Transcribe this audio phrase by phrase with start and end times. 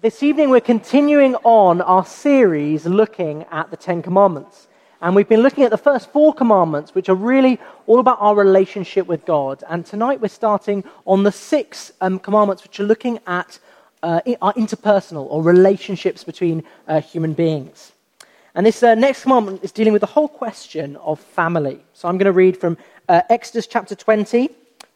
[0.00, 4.66] This evening, we're continuing on our series looking at the Ten Commandments.
[5.02, 8.34] And we've been looking at the first four commandments, which are really all about our
[8.34, 9.62] relationship with God.
[9.68, 13.58] And tonight, we're starting on the six um, commandments, which are looking at
[14.02, 17.92] uh, our interpersonal or relationships between uh, human beings.
[18.54, 21.84] And this uh, next commandment is dealing with the whole question of family.
[21.92, 22.78] So I'm going to read from
[23.10, 24.48] uh, Exodus chapter 20,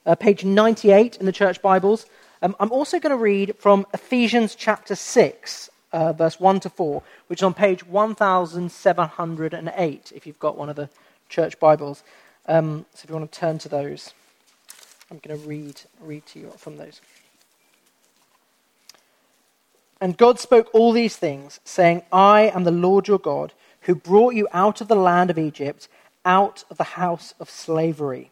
[0.06, 2.06] uh, page 98 in the church Bibles.
[2.42, 7.02] Um, I'm also going to read from Ephesians chapter 6, uh, verse 1 to 4,
[7.28, 10.91] which is on page 1708, if you've got one of the
[11.30, 12.02] church Bibles.
[12.46, 14.12] Um, so if you want to turn to those,
[15.10, 17.00] I'm going to read, read to you from those.
[19.98, 24.34] And God spoke all these things, saying, I am the Lord your God, who brought
[24.34, 25.88] you out of the land of Egypt,
[26.24, 28.30] out of the house of slavery.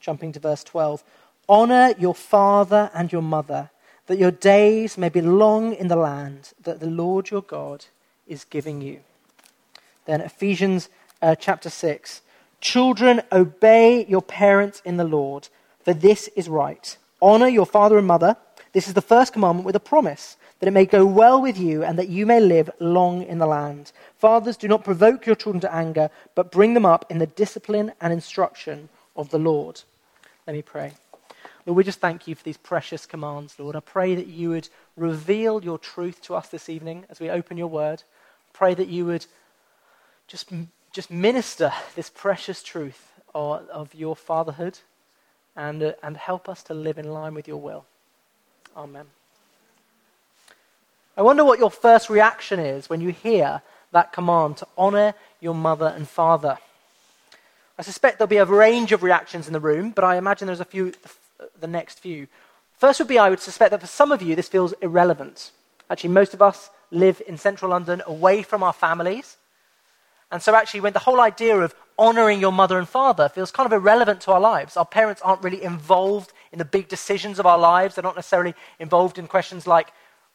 [0.00, 1.04] Jumping to verse 12.
[1.48, 3.70] Honor your father and your mother,
[4.06, 7.86] that your days may be long in the land that the Lord your God
[8.26, 9.00] is giving you.
[10.04, 10.88] Then Ephesians
[11.22, 12.22] uh, chapter 6.
[12.60, 15.48] Children, obey your parents in the Lord,
[15.84, 16.96] for this is right.
[17.22, 18.36] Honor your father and mother.
[18.72, 21.82] This is the first commandment with a promise, that it may go well with you
[21.82, 23.92] and that you may live long in the land.
[24.18, 27.92] Fathers, do not provoke your children to anger, but bring them up in the discipline
[28.00, 29.82] and instruction of the Lord.
[30.46, 30.92] Let me pray.
[31.68, 33.76] Lord, we just thank you for these precious commands, Lord.
[33.76, 37.58] I pray that you would reveal your truth to us this evening as we open
[37.58, 38.04] your word.
[38.54, 39.26] Pray that you would
[40.28, 40.50] just,
[40.92, 44.78] just minister this precious truth of, of your fatherhood
[45.56, 47.84] and, uh, and help us to live in line with your will.
[48.74, 49.04] Amen.
[51.18, 53.60] I wonder what your first reaction is when you hear
[53.92, 56.56] that command to honor your mother and father.
[57.78, 60.60] I suspect there'll be a range of reactions in the room, but I imagine there's
[60.60, 60.94] a few
[61.66, 62.26] next few.
[62.78, 65.50] First would be I would suspect that for some of you this feels irrelevant.
[65.90, 69.36] Actually, most of us live in central London away from our families.
[70.30, 73.66] And so, actually, when the whole idea of honoring your mother and father feels kind
[73.66, 77.46] of irrelevant to our lives, our parents aren't really involved in the big decisions of
[77.46, 77.94] our lives.
[77.94, 79.88] They're not necessarily involved in questions like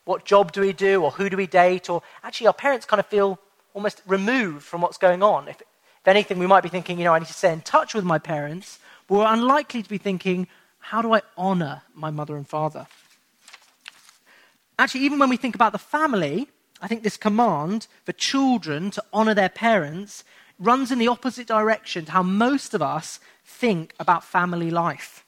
[0.05, 2.99] what job do we do or who do we date, or actually, our parents kind
[2.99, 3.39] of feel
[3.73, 5.47] almost removed from what's going on.
[5.47, 7.93] If, if anything, we might be thinking, you know, I need to stay in touch
[7.93, 10.47] with my parents, but we're unlikely to be thinking,
[10.83, 12.87] how do I honor my mother and father?
[14.77, 16.49] Actually, even when we think about the family,
[16.81, 20.25] I think this command for children to honor their parents
[20.59, 25.23] runs in the opposite direction to how most of us think about family life.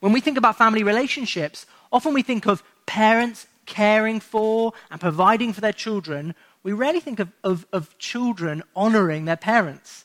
[0.00, 5.54] When we think about family relationships, often we think of parents caring for and providing
[5.54, 6.34] for their children.
[6.62, 10.04] We rarely think of, of, of children honoring their parents.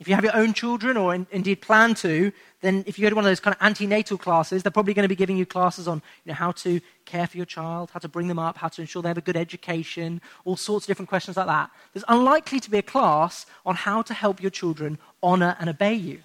[0.00, 3.10] If you have your own children, or in, indeed plan to, then if you go
[3.10, 5.44] to one of those kind of antenatal classes, they're probably going to be giving you
[5.44, 8.56] classes on you know, how to care for your child, how to bring them up,
[8.56, 11.70] how to ensure they have a good education, all sorts of different questions like that.
[11.92, 15.94] There's unlikely to be a class on how to help your children honor and obey
[15.94, 16.20] you.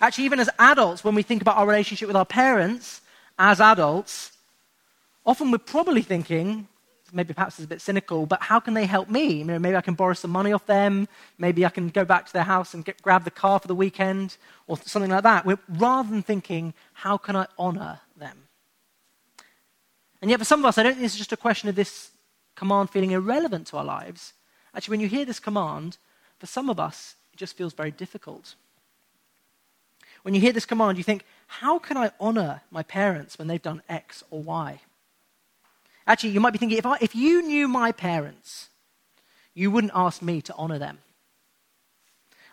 [0.00, 3.00] Actually, even as adults, when we think about our relationship with our parents,
[3.38, 4.32] as adults,
[5.24, 6.68] often we're probably thinking,
[7.12, 9.34] maybe perhaps it's a bit cynical, but how can they help me?
[9.38, 11.08] You know, maybe I can borrow some money off them.
[11.38, 13.74] Maybe I can go back to their house and get, grab the car for the
[13.74, 14.36] weekend
[14.66, 15.46] or something like that.
[15.46, 18.44] We're, rather than thinking, how can I honor them?
[20.20, 21.74] And yet, for some of us, I don't think this is just a question of
[21.74, 22.10] this
[22.54, 24.32] command feeling irrelevant to our lives.
[24.74, 25.98] Actually, when you hear this command,
[26.38, 28.54] for some of us, it just feels very difficult.
[30.22, 33.62] When you hear this command, you think, how can I honor my parents when they've
[33.62, 34.80] done X or Y?
[36.06, 38.68] Actually, you might be thinking if, I, if you knew my parents,
[39.54, 40.98] you wouldn't ask me to honor them.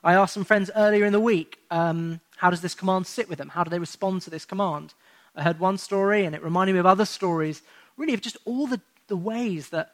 [0.04, 3.38] I asked some friends earlier in the week, um, how does this command sit with
[3.38, 3.50] them?
[3.50, 4.94] How do they respond to this command?
[5.36, 7.62] I heard one story, and it reminded me of other stories,
[7.96, 9.92] really, of just all the, the ways that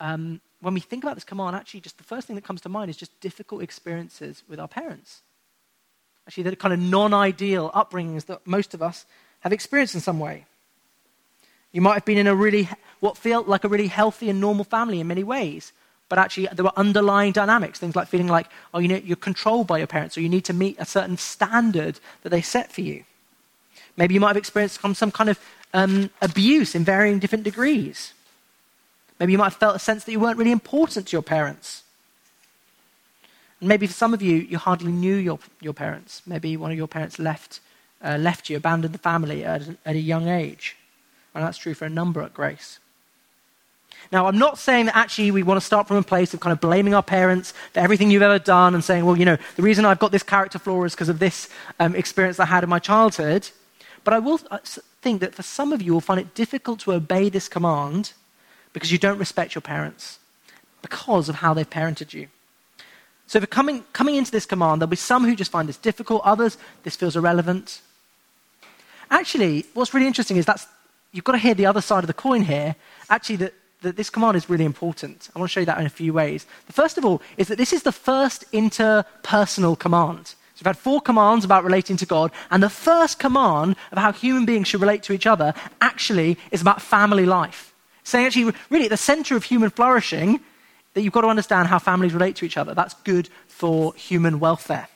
[0.00, 2.68] um, when we think about this command, actually, just the first thing that comes to
[2.68, 5.22] mind is just difficult experiences with our parents.
[6.26, 9.06] Actually, the kind of non ideal upbringings that most of us
[9.40, 10.44] have experienced in some way.
[11.72, 12.68] You might have been in a really,
[13.00, 15.72] what felt like a really healthy and normal family in many ways.
[16.08, 19.66] But actually, there were underlying dynamics, things like feeling like, oh, you know, you're controlled
[19.66, 22.80] by your parents, or you need to meet a certain standard that they set for
[22.80, 23.04] you.
[23.96, 25.38] Maybe you might have experienced some kind of
[25.74, 28.14] um, abuse in varying different degrees.
[29.20, 31.82] Maybe you might have felt a sense that you weren't really important to your parents.
[33.60, 36.22] And maybe for some of you, you hardly knew your, your parents.
[36.24, 37.60] Maybe one of your parents left,
[38.02, 40.76] uh, left you, abandoned the family at, at a young age.
[41.34, 42.78] And that's true for a number at Grace.
[44.10, 46.52] Now, I'm not saying that actually we want to start from a place of kind
[46.52, 49.62] of blaming our parents for everything you've ever done and saying, well, you know, the
[49.62, 51.48] reason I've got this character flaw is because of this
[51.78, 53.48] um, experience I had in my childhood.
[54.04, 54.58] But I will, uh,
[55.02, 58.12] think that for some of you will find it difficult to obey this command
[58.72, 60.18] because you don't respect your parents,
[60.82, 62.28] because of how they've parented you.
[63.26, 66.22] So, for coming, coming into this command, there'll be some who just find this difficult,
[66.24, 67.82] others, this feels irrelevant.
[69.10, 70.66] Actually, what's really interesting is that's,
[71.12, 72.76] you've got to hear the other side of the coin here.
[73.08, 75.30] Actually, that, that this command is really important.
[75.34, 76.46] I want to show you that in a few ways.
[76.66, 80.26] The first of all is that this is the first interpersonal command.
[80.26, 84.12] So we've had four commands about relating to God, and the first command of how
[84.12, 87.72] human beings should relate to each other actually is about family life.
[88.02, 90.40] Saying actually, really, at the center of human flourishing,
[90.94, 92.74] that you've got to understand how families relate to each other.
[92.74, 94.88] That's good for human welfare.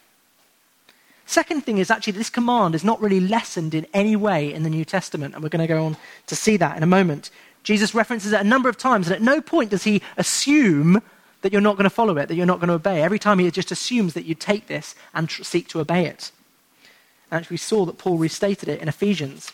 [1.32, 4.69] Second thing is actually this command is not really lessened in any way in the
[4.69, 5.96] New Testament, and we're going to go on
[6.26, 7.31] to see that in a moment.
[7.62, 11.00] Jesus references it a number of times, and at no point does he assume
[11.40, 13.02] that you're not going to follow it, that you're not going to obey.
[13.02, 16.32] Every time he just assumes that you take this and tr- seek to obey it.
[17.31, 19.52] And we saw that Paul restated it in Ephesians.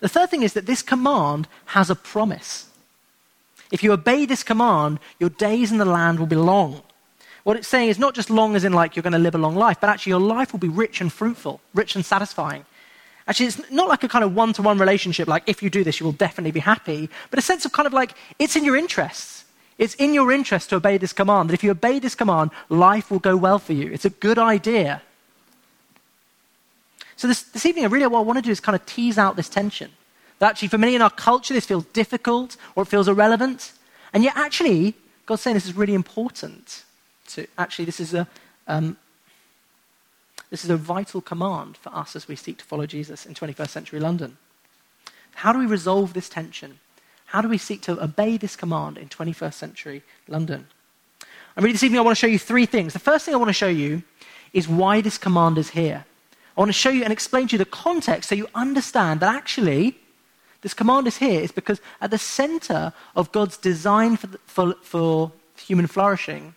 [0.00, 2.70] The third thing is that this command has a promise.
[3.70, 6.80] If you obey this command, your days in the land will be long.
[7.46, 9.38] What it's saying is not just long as in like you're going to live a
[9.38, 12.64] long life, but actually your life will be rich and fruitful, rich and satisfying.
[13.28, 15.84] Actually, it's not like a kind of one to one relationship, like if you do
[15.84, 18.64] this, you will definitely be happy, but a sense of kind of like it's in
[18.64, 19.44] your interests.
[19.78, 21.48] It's in your interest to obey this command.
[21.48, 23.92] That if you obey this command, life will go well for you.
[23.92, 25.00] It's a good idea.
[27.14, 29.18] So, this, this evening, I really, what I want to do is kind of tease
[29.18, 29.92] out this tension.
[30.40, 33.72] That actually, for many in our culture, this feels difficult or it feels irrelevant.
[34.12, 34.94] And yet, actually,
[35.26, 36.82] God's saying this is really important.
[37.28, 38.26] To, actually, this is a,
[38.66, 38.96] um,
[40.50, 43.68] this is a vital command for us as we seek to follow Jesus in 21st
[43.68, 44.36] century London.
[45.34, 46.78] How do we resolve this tension?
[47.26, 50.66] How do we seek to obey this command in 21st century London?
[51.56, 52.92] And really, this evening, I want to show you three things.
[52.92, 54.02] The first thing I want to show you
[54.52, 56.04] is why this command is here.
[56.56, 59.34] I want to show you and explain to you the context so you understand that
[59.34, 59.98] actually
[60.62, 64.74] this command is here is because at the center of God's design for, the, for,
[64.82, 66.54] for human flourishing,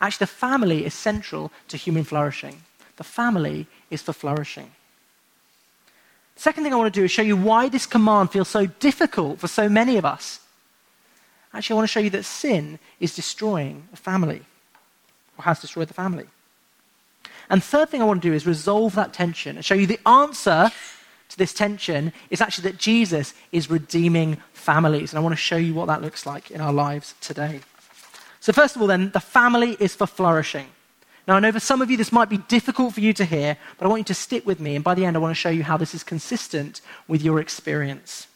[0.00, 2.62] actually the family is central to human flourishing.
[2.96, 4.70] The family is for flourishing.
[6.36, 9.40] Second thing I want to do is show you why this command feels so difficult
[9.40, 10.40] for so many of us.
[11.52, 14.42] Actually, I want to show you that sin is destroying a family,
[15.36, 16.26] or has destroyed the family.
[17.50, 20.06] And third thing I want to do is resolve that tension and show you the
[20.06, 20.70] answer
[21.30, 25.12] to this tension is actually that Jesus is redeeming families.
[25.12, 27.60] And I want to show you what that looks like in our lives today.
[28.48, 30.68] So, first of all, then, the family is for flourishing.
[31.26, 33.58] Now, I know for some of you this might be difficult for you to hear,
[33.76, 34.74] but I want you to stick with me.
[34.74, 37.40] And by the end, I want to show you how this is consistent with your
[37.40, 38.26] experience.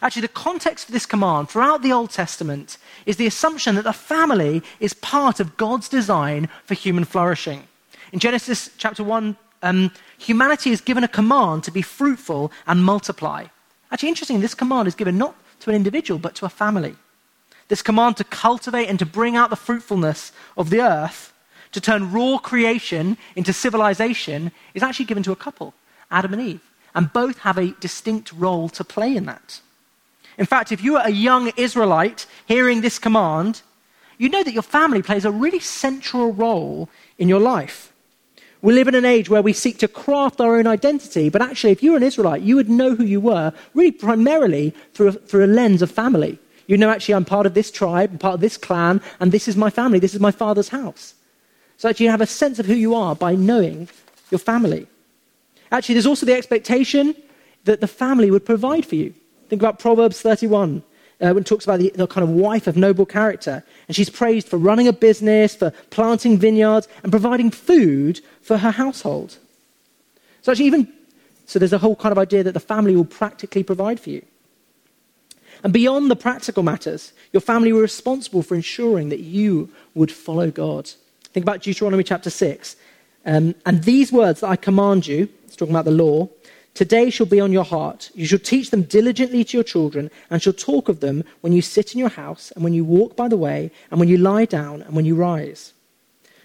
[0.00, 3.92] Actually, the context for this command throughout the Old Testament is the assumption that the
[3.92, 7.64] family is part of God's design for human flourishing.
[8.14, 13.44] In Genesis chapter 1, um, humanity is given a command to be fruitful and multiply.
[13.92, 16.96] Actually, interesting, this command is given not to an individual, but to a family.
[17.70, 21.32] This command to cultivate and to bring out the fruitfulness of the earth
[21.70, 25.72] to turn raw creation into civilization is actually given to a couple,
[26.10, 26.60] Adam and Eve.
[26.96, 29.60] And both have a distinct role to play in that.
[30.36, 33.62] In fact, if you are a young Israelite hearing this command,
[34.18, 36.88] you know that your family plays a really central role
[37.18, 37.92] in your life.
[38.62, 41.70] We live in an age where we seek to craft our own identity, but actually,
[41.70, 45.12] if you were an Israelite, you would know who you were really primarily through a,
[45.12, 46.36] through a lens of family.
[46.70, 49.56] You know, actually, I'm part of this tribe, part of this clan, and this is
[49.56, 51.14] my family, this is my father's house.
[51.78, 53.88] So actually, you have a sense of who you are by knowing
[54.30, 54.86] your family.
[55.72, 57.16] Actually, there's also the expectation
[57.64, 59.12] that the family would provide for you.
[59.48, 60.84] Think about Proverbs 31,
[61.20, 63.64] uh, when it talks about the, the, kind of wife of noble character.
[63.88, 68.70] And she's praised for running a business, for planting vineyards, and providing food for her
[68.70, 69.38] household.
[70.42, 70.92] So, actually, even
[71.46, 74.22] so, there's a whole kind of idea that the family will practically provide for you.
[75.62, 80.50] And beyond the practical matters, your family were responsible for ensuring that you would follow
[80.50, 80.90] God.
[81.32, 82.76] Think about Deuteronomy chapter 6.
[83.26, 86.28] Um, and these words that I command you, it's talking about the law,
[86.74, 88.10] today shall be on your heart.
[88.14, 91.62] You shall teach them diligently to your children, and shall talk of them when you
[91.62, 94.46] sit in your house, and when you walk by the way, and when you lie
[94.46, 95.74] down, and when you rise.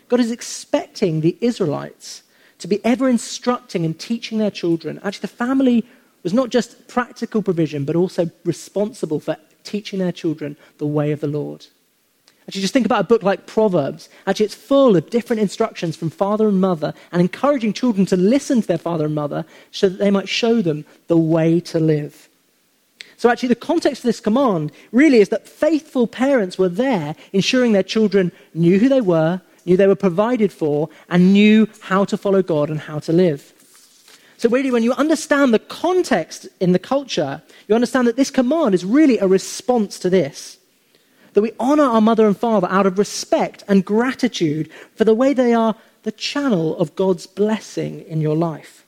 [0.08, 2.24] God is expecting the Israelites
[2.60, 5.00] to be ever instructing and teaching their children.
[5.04, 5.86] Actually, the family
[6.26, 11.22] was not just practical provision, but also responsible for teaching their children the way of
[11.22, 11.68] the Lord.
[12.48, 14.10] Actually, just think about a book like Proverbs.
[14.26, 18.60] Actually, it's full of different instructions from father and mother and encouraging children to listen
[18.60, 22.28] to their father and mother so that they might show them the way to live.
[23.18, 27.74] So, actually, the context of this command really is that faithful parents were there ensuring
[27.74, 32.18] their children knew who they were, knew they were provided for, and knew how to
[32.18, 33.55] follow God and how to live.
[34.38, 38.76] So, really, when you understand the context in the culture, you understand that this command
[38.76, 40.58] is really a response to this.
[41.34, 45.34] That we honor our mother and father out of respect and gratitude for the way
[45.34, 48.86] they are the channel of God's blessing in your life.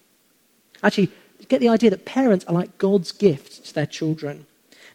[0.84, 1.12] Actually,
[1.48, 4.46] get the idea that parents are like God's gift to their children.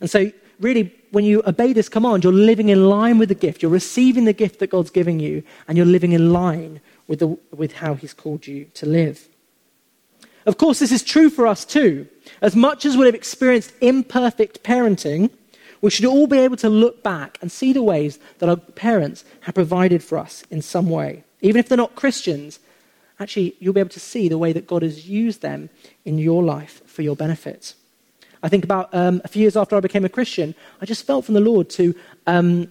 [0.00, 0.30] And so,
[0.61, 3.62] really, when you obey this command, you're living in line with the gift.
[3.62, 7.38] You're receiving the gift that God's giving you, and you're living in line with, the,
[7.54, 9.28] with how He's called you to live.
[10.46, 12.08] Of course, this is true for us too.
[12.40, 15.30] As much as we have experienced imperfect parenting,
[15.80, 19.25] we should all be able to look back and see the ways that our parents
[19.40, 21.25] have provided for us in some way.
[21.40, 22.61] Even if they're not Christians,
[23.18, 25.70] actually, you'll be able to see the way that God has used them
[26.04, 27.75] in your life for your benefit.
[28.42, 31.25] I think about um, a few years after I became a Christian, I just felt
[31.25, 31.94] from the Lord to
[32.26, 32.68] um,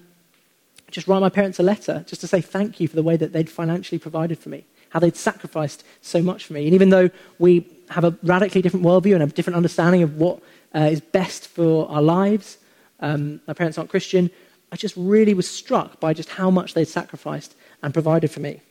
[0.90, 3.34] just write my parents a letter just to say thank you for the way that
[3.34, 6.66] they'd financially provided for me, how they'd sacrificed so much for me.
[6.66, 10.42] And even though we have a radically different worldview and a different understanding of what
[10.76, 12.58] uh, is best for our lives,
[13.00, 14.30] um, my parents aren't Christian,
[14.72, 18.62] I just really was struck by just how much they'd sacrificed and provided for me.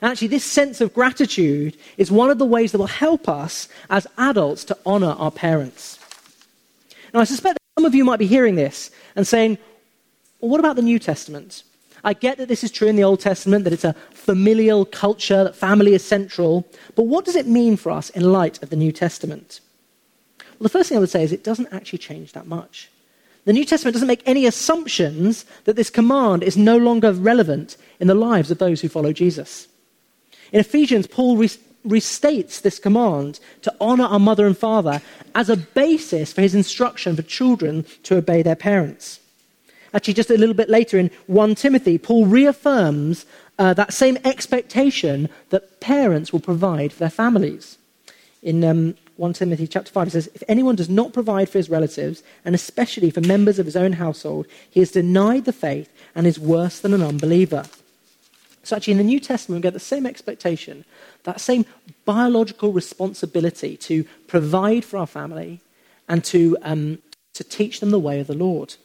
[0.00, 3.68] And actually, this sense of gratitude is one of the ways that will help us
[3.90, 5.98] as adults to honor our parents.
[7.12, 9.58] Now, I suspect that some of you might be hearing this and saying,
[10.40, 11.62] well, what about the New Testament?
[12.04, 15.44] I get that this is true in the Old Testament, that it's a familial culture,
[15.44, 16.66] that family is central,
[16.96, 19.60] but what does it mean for us in light of the New Testament?
[20.38, 22.90] Well, the first thing I would say is it doesn't actually change that much.
[23.44, 28.06] The New Testament doesn't make any assumptions that this command is no longer relevant in
[28.06, 29.68] the lives of those who follow Jesus.
[30.52, 35.02] In Ephesians, Paul restates this command to honor our mother and father
[35.34, 39.18] as a basis for his instruction for children to obey their parents.
[39.94, 43.26] Actually, just a little bit later in 1 Timothy, Paul reaffirms
[43.58, 47.78] uh, that same expectation that parents will provide for their families.
[48.42, 51.70] In um, 1 Timothy chapter 5, it says, If anyone does not provide for his
[51.70, 56.26] relatives, and especially for members of his own household, he has denied the faith and
[56.26, 57.64] is worse than an unbeliever.
[58.64, 60.84] So, actually, in the New Testament, we get the same expectation,
[61.24, 61.66] that same
[62.04, 65.60] biological responsibility to provide for our family
[66.08, 66.98] and to, um,
[67.34, 68.76] to teach them the way of the Lord.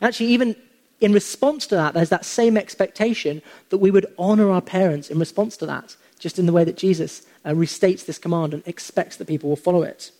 [0.00, 0.56] Actually, even
[1.00, 5.18] in response to that, there's that same expectation that we would honor our parents in
[5.18, 9.16] response to that, just in the way that Jesus uh, restates this command and expects
[9.16, 10.10] that people will follow it.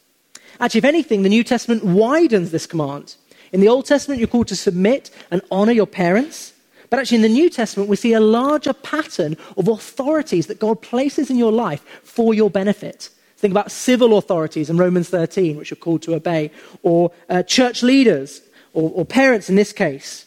[0.58, 3.14] Actually, if anything, the New Testament widens this command.
[3.52, 6.52] In the Old Testament, you're called to submit and honor your parents.
[6.88, 10.82] But actually, in the New Testament, we see a larger pattern of authorities that God
[10.82, 13.10] places in your life for your benefit.
[13.36, 16.50] Think about civil authorities in Romans 13, which you're called to obey,
[16.82, 18.42] or uh, church leaders,
[18.72, 20.26] or, or parents in this case.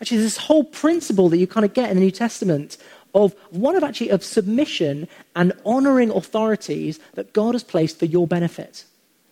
[0.00, 2.76] Actually, there's this whole principle that you kind of get in the New Testament
[3.14, 8.26] of one of actually of submission and honoring authorities that God has placed for your
[8.26, 8.84] benefit.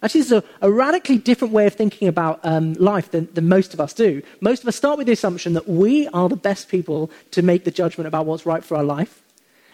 [0.02, 3.49] Actually, this is a, a radically different way of thinking about um, life than, than
[3.49, 4.23] most of us do.
[4.40, 7.64] Most of us start with the assumption that we are the best people to make
[7.64, 9.23] the judgment about what's right for our life.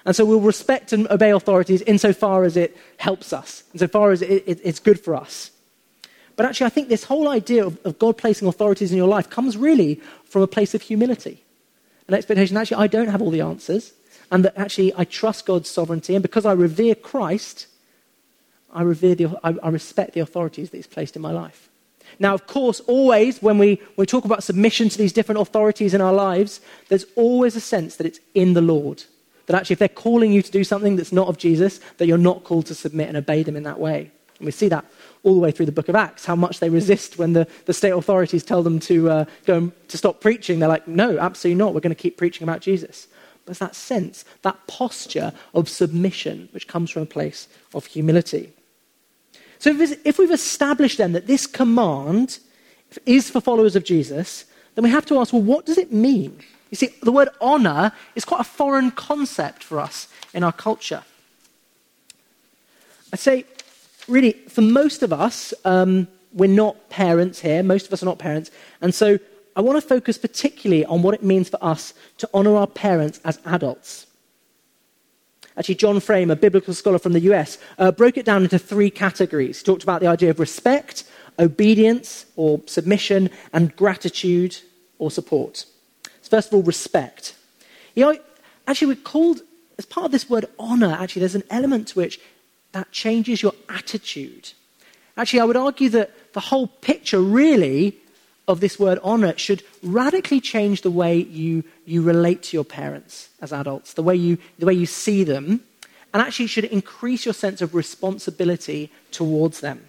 [0.05, 4.45] And so we'll respect and obey authorities insofar as it helps us, insofar as it,
[4.47, 5.51] it, it's good for us.
[6.41, 9.29] But actually, I think this whole idea of, of God placing authorities in your life
[9.29, 11.45] comes really from a place of humility.
[12.09, 13.93] An expectation, actually, I don't have all the answers,
[14.33, 17.67] and that actually I trust God's sovereignty, and because I revere Christ,
[18.73, 21.69] I, revere the, I, I respect the authorities that He's placed in my life.
[22.19, 26.01] Now, of course, always when we, we talk about submission to these different authorities in
[26.01, 29.05] our lives, there's always a sense that it's in the Lord.
[29.45, 32.17] That actually, if they're calling you to do something that's not of Jesus, that you're
[32.17, 34.11] not called to submit and obey them in that way.
[34.41, 34.85] And we see that
[35.23, 37.75] all the way through the book of Acts, how much they resist when the, the
[37.75, 40.59] state authorities tell them to uh, go and, to stop preaching.
[40.59, 41.75] They're like, no, absolutely not.
[41.75, 43.07] We're going to keep preaching about Jesus.
[43.45, 48.51] But it's that sense, that posture of submission, which comes from a place of humility.
[49.59, 52.39] So if we've established then that this command
[53.05, 56.39] is for followers of Jesus, then we have to ask, well, what does it mean?
[56.71, 61.03] You see, the word honor is quite a foreign concept for us in our culture.
[63.13, 63.45] I'd say,
[64.11, 67.63] really, for most of us, um, we're not parents here.
[67.63, 68.51] Most of us are not parents.
[68.81, 69.19] And so
[69.57, 73.21] I want to focus particularly on what it means for us to honor our parents
[73.25, 74.07] as adults.
[75.57, 78.91] Actually, John Frame, a biblical scholar from the US, uh, broke it down into three
[78.91, 79.59] categories.
[79.59, 81.05] He talked about the idea of respect,
[81.39, 84.57] obedience or submission, and gratitude
[84.99, 85.65] or support.
[86.23, 87.35] So first of all, respect.
[87.95, 88.19] You know,
[88.67, 89.41] actually, we're called,
[89.79, 92.21] as part of this word honor, actually, there's an element to which
[92.73, 94.53] that changes your attitude.
[95.17, 97.97] Actually, I would argue that the whole picture really
[98.49, 103.29] of this word honor should radically change the way you, you relate to your parents
[103.41, 105.63] as adults, the way you, the way you see them,
[106.13, 109.89] and actually should increase your sense of responsibility towards them.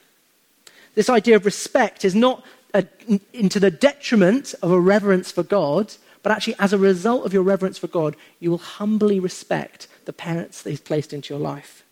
[0.94, 2.86] This idea of respect is not a,
[3.34, 7.42] into the detriment of a reverence for God, but actually, as a result of your
[7.42, 11.84] reverence for God, you will humbly respect the parents that He's placed into your life.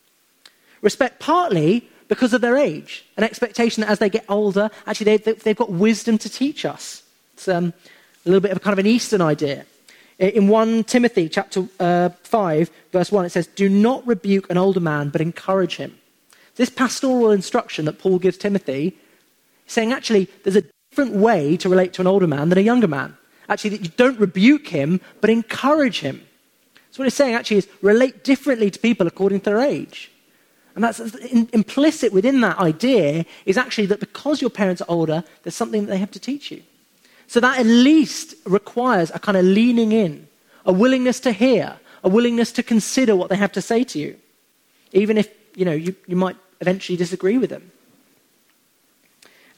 [0.81, 5.35] Respect partly because of their age, an expectation that as they get older, actually, they,
[5.45, 7.03] have got wisdom to teach us.
[7.33, 7.71] It's um,
[8.25, 9.65] a little bit of a kind of an Eastern idea.
[10.17, 14.81] In 1 Timothy chapter uh, 5, verse 1, it says, Do not rebuke an older
[14.81, 15.97] man, but encourage him.
[16.55, 18.97] This pastoral instruction that Paul gives Timothy,
[19.67, 22.87] saying actually there's a different way to relate to an older man than a younger
[22.87, 23.15] man.
[23.47, 26.21] Actually, that you don't rebuke him, but encourage him.
[26.91, 30.11] So what he's saying actually is relate differently to people according to their age.
[30.79, 35.25] And that's in, implicit within that idea is actually that because your parents are older,
[35.43, 36.63] there's something that they have to teach you.
[37.27, 40.29] So that at least requires a kind of leaning in,
[40.65, 44.15] a willingness to hear, a willingness to consider what they have to say to you,
[44.93, 47.73] even if you know you, you might eventually disagree with them.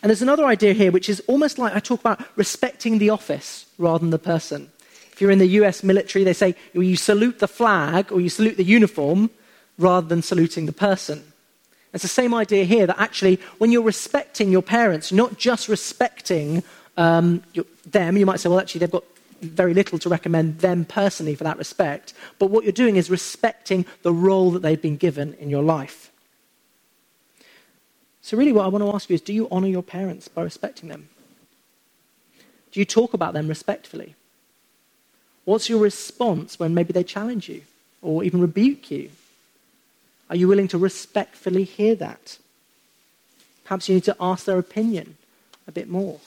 [0.01, 3.67] And there's another idea here, which is almost like I talk about respecting the office
[3.77, 4.71] rather than the person.
[5.11, 8.29] If you're in the US military, they say well, you salute the flag or you
[8.29, 9.29] salute the uniform
[9.77, 11.23] rather than saluting the person.
[11.93, 15.67] It's the same idea here that actually, when you're respecting your parents, you're not just
[15.67, 16.63] respecting
[16.97, 17.43] um,
[17.85, 18.17] them.
[18.17, 19.03] You might say, well, actually, they've got
[19.41, 22.13] very little to recommend them personally for that respect.
[22.39, 26.11] But what you're doing is respecting the role that they've been given in your life.
[28.21, 30.43] So, really, what I want to ask you is do you honor your parents by
[30.43, 31.09] respecting them?
[32.71, 34.15] Do you talk about them respectfully?
[35.43, 37.63] What's your response when maybe they challenge you
[38.01, 39.09] or even rebuke you?
[40.31, 42.38] Are you willing to respectfully hear that?
[43.65, 45.17] Perhaps you need to ask their opinion
[45.67, 46.21] a bit more.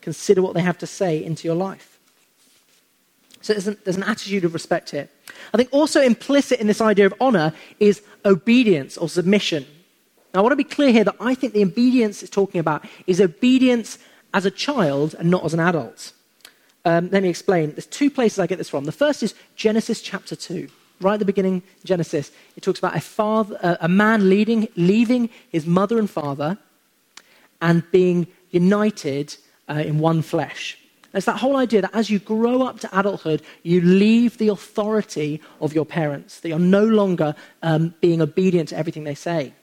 [0.00, 1.98] Consider what they have to say into your life.
[3.42, 5.08] So there's an, there's an attitude of respect here.
[5.52, 9.66] I think also implicit in this idea of honor is obedience or submission.
[10.32, 12.86] Now, I want to be clear here that I think the obedience it's talking about
[13.08, 13.98] is obedience
[14.32, 16.12] as a child and not as an adult.
[16.84, 17.72] Um, let me explain.
[17.72, 18.84] There's two places I get this from.
[18.84, 20.68] The first is Genesis chapter 2.
[21.00, 25.64] Right at the beginning, Genesis, it talks about a, father, a man leading, leaving his
[25.66, 26.58] mother and father
[27.62, 29.36] and being united
[29.68, 30.76] uh, in one flesh.
[31.14, 35.40] it's that whole idea that as you grow up to adulthood, you leave the authority
[35.60, 39.54] of your parents, that you're no longer um, being obedient to everything they say.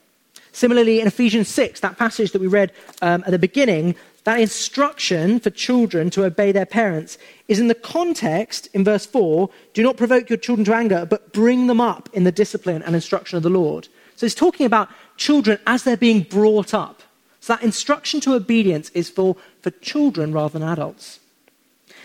[0.58, 3.94] Similarly, in Ephesians 6, that passage that we read um, at the beginning,
[4.24, 7.16] that instruction for children to obey their parents
[7.46, 11.32] is in the context, in verse 4, do not provoke your children to anger, but
[11.32, 13.86] bring them up in the discipline and instruction of the Lord.
[14.16, 17.04] So he's talking about children as they're being brought up.
[17.38, 21.20] So that instruction to obedience is for, for children rather than adults.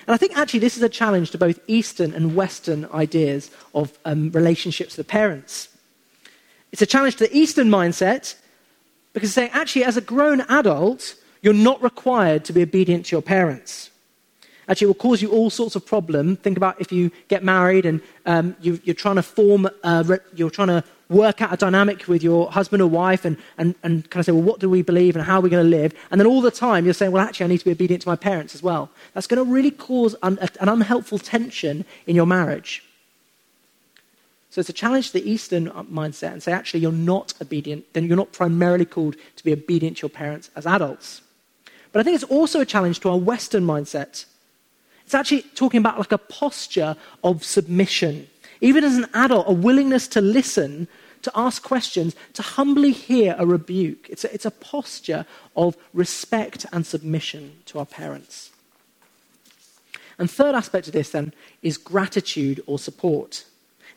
[0.05, 3.97] And I think actually this is a challenge to both Eastern and Western ideas of
[4.05, 5.69] um, relationships with parents.
[6.71, 8.35] It's a challenge to the Eastern mindset
[9.13, 13.21] because saying, actually, as a grown adult, you're not required to be obedient to your
[13.21, 13.91] parents.
[14.67, 16.39] Actually, it will cause you all sorts of problems.
[16.39, 20.49] Think about if you get married and um, you, are trying to form, uh, you're
[20.49, 24.21] trying to work out a dynamic with your husband or wife and, and, and kind
[24.21, 25.93] of say, well, what do we believe and how are we going to live?
[26.11, 28.09] And then all the time you're saying, well, actually, I need to be obedient to
[28.09, 28.89] my parents as well.
[29.13, 32.83] That's going to really cause an, an unhelpful tension in your marriage.
[34.53, 38.05] So it's a challenge to the Eastern mindset and say, actually, you're not obedient, then
[38.05, 41.23] you're not primarily called to be obedient to your parents as adults.
[41.91, 44.25] But I think it's also a challenge to our Western mindset.
[45.05, 48.27] It's actually talking about like a posture of submission.
[48.61, 50.87] Even as an adult, a willingness to listen,
[51.23, 54.07] to ask questions, to humbly hear a rebuke.
[54.07, 58.51] It's a, it's a posture of respect and submission to our parents.
[60.19, 63.45] And third aspect of this then is gratitude or support.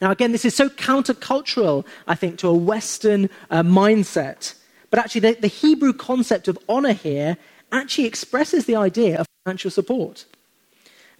[0.01, 4.55] Now, again, this is so countercultural, I think, to a Western uh, mindset.
[4.91, 7.37] But actually, the, the Hebrew concept of honor here
[7.73, 10.25] actually expresses the idea of financial support.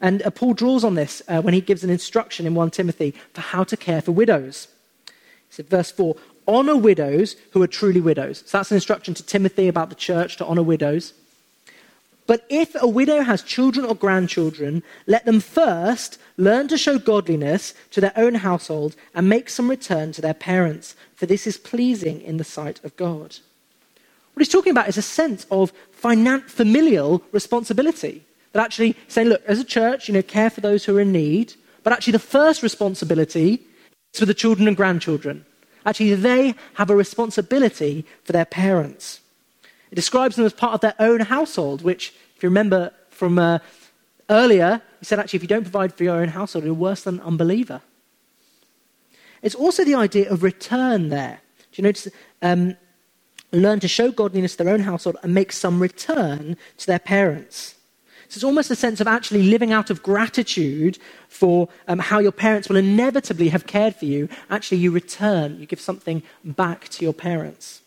[0.01, 3.15] And uh, Paul draws on this uh, when he gives an instruction in 1 Timothy
[3.33, 4.69] for how to care for widows.
[5.07, 5.13] He
[5.51, 6.17] said, verse 4
[6.49, 8.45] Honor widows who are truly widows.
[8.47, 11.13] So that's an instruction to Timothy about the church to honor widows.
[12.27, 17.73] But if a widow has children or grandchildren, let them first learn to show godliness
[17.93, 22.21] to their own household and make some return to their parents, for this is pleasing
[22.21, 23.37] in the sight of God.
[24.33, 28.25] What he's talking about is a sense of finan- familial responsibility.
[28.53, 31.13] That actually saying, look, as a church, you know, care for those who are in
[31.13, 33.63] need, but actually the first responsibility
[34.13, 35.47] is for the children and grandchildren.
[35.87, 39.21] Actually, they have a responsibility for their parents.
[39.91, 43.59] It describes them as part of their own household, which, if you remember from uh,
[44.29, 47.17] earlier, he said actually, if you don't provide for your own household, you're worse than
[47.17, 47.81] an unbeliever.
[49.43, 51.41] It's also the idea of return there.
[51.73, 52.09] Do you notice?
[52.43, 52.77] Um,
[53.53, 57.75] learn to show godliness to their own household and make some return to their parents.
[58.29, 62.33] So it's almost a sense of actually living out of gratitude for um, how your
[62.33, 64.29] parents will inevitably have cared for you.
[64.51, 67.83] Actually, you return, you give something back to your parents.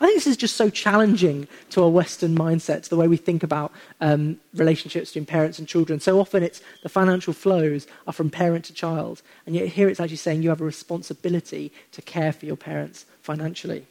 [0.00, 3.16] I think this is just so challenging to our Western mindset, to the way we
[3.16, 6.00] think about um, relationships between parents and children.
[6.00, 10.00] So often it's the financial flows are from parent to child, and yet here it's
[10.00, 13.86] actually saying you have a responsibility to care for your parents financially.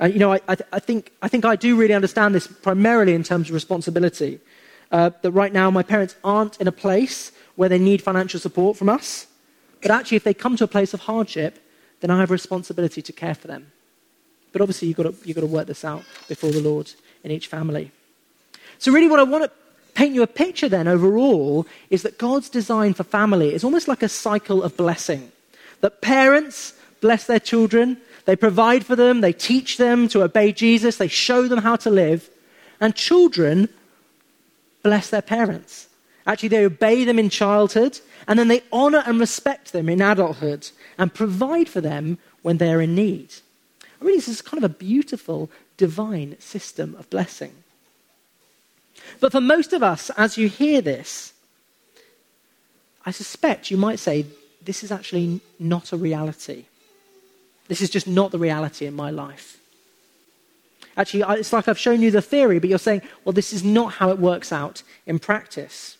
[0.00, 3.14] Uh, you know, I, I, I, think, I think I do really understand this primarily
[3.14, 4.40] in terms of responsibility.
[4.90, 8.74] Uh, that right now my parents aren't in a place where they need financial support
[8.74, 9.26] from us,
[9.82, 11.58] but actually, if they come to a place of hardship,
[12.00, 13.70] then I have a responsibility to care for them.
[14.52, 16.90] But obviously, you've got, to, you've got to work this out before the Lord
[17.24, 17.90] in each family.
[18.78, 19.50] So, really, what I want to
[19.94, 24.02] paint you a picture then overall is that God's design for family is almost like
[24.02, 25.32] a cycle of blessing.
[25.80, 30.96] That parents bless their children, they provide for them, they teach them to obey Jesus,
[30.96, 32.28] they show them how to live,
[32.80, 33.68] and children
[34.82, 35.88] bless their parents.
[36.26, 40.68] Actually, they obey them in childhood, and then they honor and respect them in adulthood
[40.98, 43.30] and provide for them when they're in need.
[44.00, 47.52] Really, this is kind of a beautiful divine system of blessing.
[49.20, 51.32] But for most of us, as you hear this,
[53.06, 54.26] I suspect you might say,
[54.62, 56.64] this is actually not a reality.
[57.68, 59.58] This is just not the reality in my life.
[60.96, 63.94] Actually, it's like I've shown you the theory, but you're saying, well, this is not
[63.94, 65.96] how it works out in practice.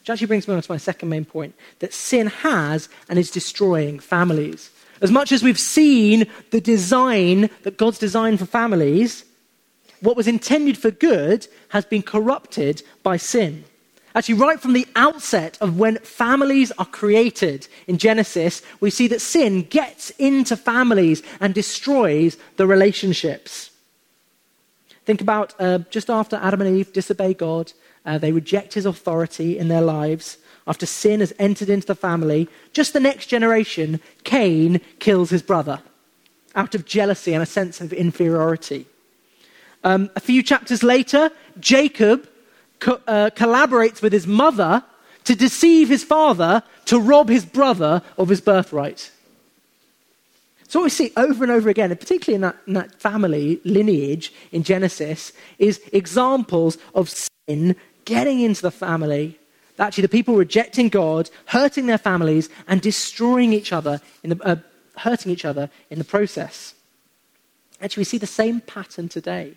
[0.00, 3.30] Which actually brings me on to my second main point that sin has and is
[3.30, 4.70] destroying families.
[5.00, 9.24] As much as we've seen the design that God's designed for families,
[10.00, 13.64] what was intended for good has been corrupted by sin.
[14.14, 19.20] Actually, right from the outset of when families are created in Genesis, we see that
[19.20, 23.70] sin gets into families and destroys the relationships.
[25.04, 27.74] Think about uh, just after Adam and Eve disobey God,
[28.06, 32.48] uh, they reject his authority in their lives after sin has entered into the family,
[32.72, 35.80] just the next generation, Cain kills his brother
[36.54, 38.86] out of jealousy and a sense of inferiority.
[39.84, 42.28] Um, a few chapters later, Jacob
[42.80, 44.82] co- uh, collaborates with his mother
[45.24, 49.10] to deceive his father to rob his brother of his birthright.
[50.68, 53.60] So, what we see over and over again, and particularly in that, in that family
[53.64, 57.12] lineage in Genesis, is examples of
[57.48, 59.38] sin getting into the family
[59.78, 64.56] actually the people rejecting God, hurting their families, and destroying each other, in the, uh,
[64.98, 66.74] hurting each other in the process.
[67.80, 69.54] Actually, we see the same pattern today.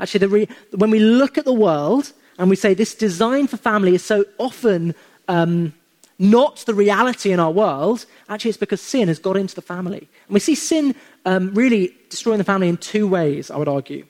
[0.00, 3.94] Actually, re- when we look at the world and we say this design for family
[3.94, 4.94] is so often
[5.28, 5.72] um,
[6.18, 10.08] not the reality in our world, actually, it's because sin has got into the family.
[10.26, 14.04] And we see sin um, really destroying the family in two ways, I would argue.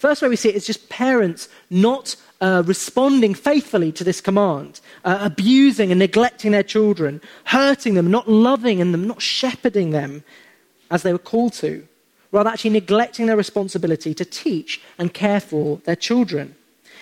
[0.00, 4.80] First way we see it is just parents not uh, responding faithfully to this command,
[5.04, 10.24] uh, abusing and neglecting their children, hurting them, not loving them, not shepherding them
[10.90, 11.86] as they were called to,
[12.32, 16.56] rather, actually neglecting their responsibility to teach and care for their children.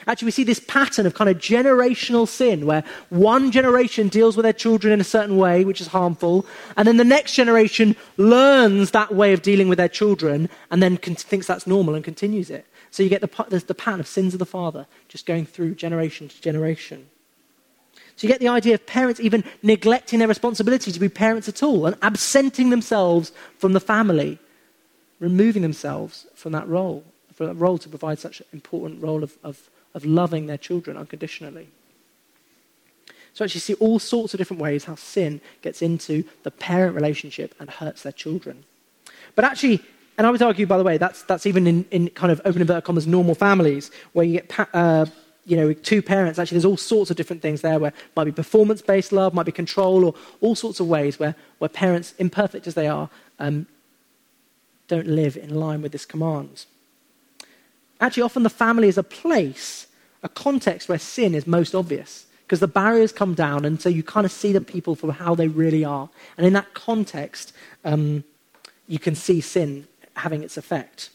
[0.08, 4.42] Actually, we see this pattern of kind of generational sin where one generation deals with
[4.42, 6.44] their children in a certain way, which is harmful,
[6.76, 10.96] and then the next generation learns that way of dealing with their children and then
[10.96, 12.66] con- thinks that's normal and continues it.
[12.90, 16.28] So you get the, the pattern of sins of the father just going through generation
[16.28, 17.06] to generation.
[18.16, 21.62] So you get the idea of parents even neglecting their responsibility to be parents at
[21.62, 24.38] all and absenting themselves from the family,
[25.20, 29.36] removing themselves from that role, from that role to provide such an important role of,
[29.44, 31.68] of, of loving their children unconditionally.
[33.34, 37.54] So actually see all sorts of different ways how sin gets into the parent relationship
[37.60, 38.64] and hurts their children.
[39.36, 39.80] But actually,
[40.18, 42.60] and I would argue, by the way, that's, that's even in, in kind of open
[42.60, 45.06] inverted commas normal families where you get, uh,
[45.46, 46.40] you know, two parents.
[46.40, 49.46] Actually, there's all sorts of different things there where might be performance based love, might
[49.46, 53.66] be control, or all sorts of ways where, where parents, imperfect as they are, um,
[54.88, 56.66] don't live in line with this command.
[58.00, 59.86] Actually, often the family is a place,
[60.24, 64.02] a context where sin is most obvious because the barriers come down, and so you
[64.02, 66.08] kind of see the people for how they really are.
[66.36, 67.52] And in that context,
[67.84, 68.24] um,
[68.88, 69.86] you can see sin
[70.18, 71.10] having its effect.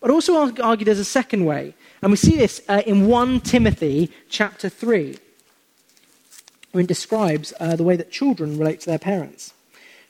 [0.00, 4.10] But also argue there's a second way, and we see this uh, in 1 Timothy
[4.28, 5.16] chapter 3,
[6.72, 9.54] when it describes uh, the way that children relate to their parents.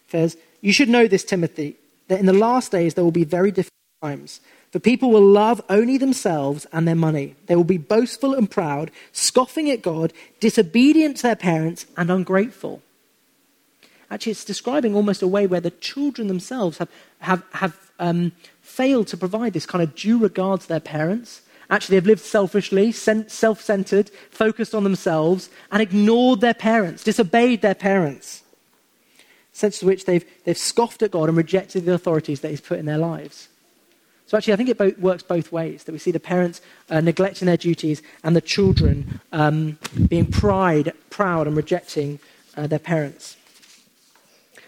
[0.07, 1.77] It says, You should know this, Timothy,
[2.09, 4.41] that in the last days there will be very difficult times.
[4.71, 7.37] For people will love only themselves and their money.
[7.47, 12.81] They will be boastful and proud, scoffing at God, disobedient to their parents, and ungrateful.
[14.13, 19.07] Actually, it's describing almost a way where the children themselves have, have, have um, failed
[19.07, 21.41] to provide this kind of due regard to their parents.
[21.71, 27.75] Actually, they've lived selfishly, self centered, focused on themselves, and ignored their parents, disobeyed their
[27.75, 28.43] parents.
[29.55, 32.79] Sense to which they've, they've scoffed at God and rejected the authorities that He's put
[32.79, 33.49] in their lives.
[34.27, 37.01] So, actually, I think it both, works both ways that we see the parents uh,
[37.01, 42.19] neglecting their duties and the children um, being pride, proud and rejecting
[42.59, 43.39] uh, their parents.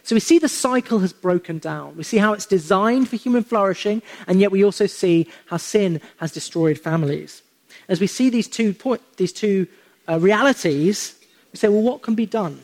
[0.05, 1.97] So we see the cycle has broken down.
[1.97, 6.01] We see how it's designed for human flourishing, and yet we also see how sin
[6.19, 7.43] has destroyed families.
[7.89, 8.77] As we see these two,
[9.17, 9.67] these two
[10.07, 11.19] uh, realities,
[11.53, 12.61] we say, well, what can be done?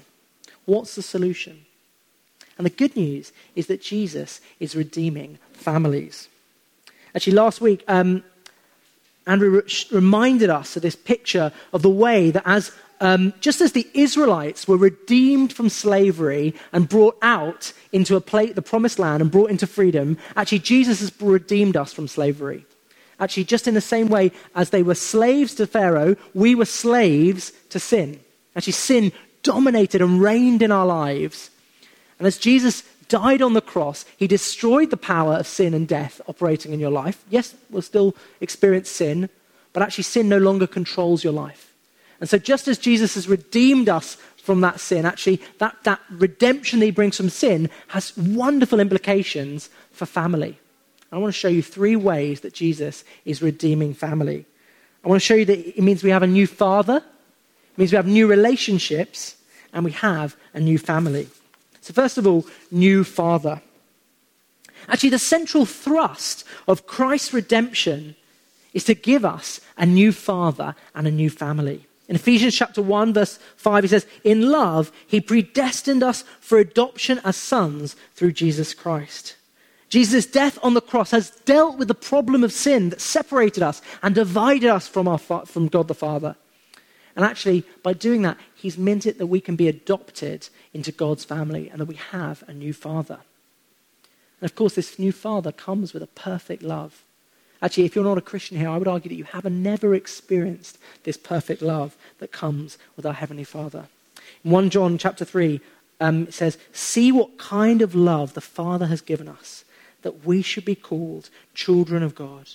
[0.67, 1.65] What's the solution?
[2.59, 6.29] And the good news is that Jesus is redeeming families.
[7.15, 8.23] Actually, last week, um,
[9.27, 12.71] Andrew reminded us of this picture of the way that as
[13.01, 18.55] um, just as the Israelites were redeemed from slavery and brought out into a place,
[18.55, 22.67] the promised land and brought into freedom, actually, Jesus has redeemed us from slavery.
[23.19, 27.53] Actually, just in the same way as they were slaves to Pharaoh, we were slaves
[27.71, 28.21] to sin.
[28.55, 31.51] Actually, sin dominated and reigned in our lives.
[32.19, 36.21] And as Jesus died on the cross, he destroyed the power of sin and death
[36.29, 37.25] operating in your life.
[37.31, 39.31] Yes, we'll still experience sin,
[39.73, 41.70] but actually, sin no longer controls your life.
[42.21, 46.79] And so, just as Jesus has redeemed us from that sin, actually, that, that redemption
[46.81, 50.59] that he brings from sin has wonderful implications for family.
[51.11, 54.45] I want to show you three ways that Jesus is redeeming family.
[55.05, 57.91] I want to show you that it means we have a new father, it means
[57.91, 59.37] we have new relationships,
[59.73, 61.29] and we have a new family.
[61.81, 63.63] So, first of all, new father.
[64.89, 68.17] Actually, the central thrust of Christ's redemption
[68.75, 71.87] is to give us a new father and a new family.
[72.11, 77.21] In Ephesians chapter 1, verse 5, he says, In love, he predestined us for adoption
[77.25, 79.37] as sons through Jesus Christ.
[79.89, 83.81] Jesus' death on the cross has dealt with the problem of sin that separated us
[84.03, 86.35] and divided us from, our, from God the Father.
[87.15, 91.25] And actually, by doing that, he's meant it that we can be adopted into God's
[91.25, 93.21] family and that we have a new father.
[94.41, 97.05] And of course, this new father comes with a perfect love.
[97.63, 100.79] Actually, if you're not a Christian here, I would argue that you have never experienced
[101.05, 103.87] this perfect love that comes with our Heavenly Father.
[104.45, 105.61] In 1 John chapter 3,
[106.01, 109.65] um, it says, See what kind of love the Father has given us,
[110.03, 112.49] that we should be called children of God.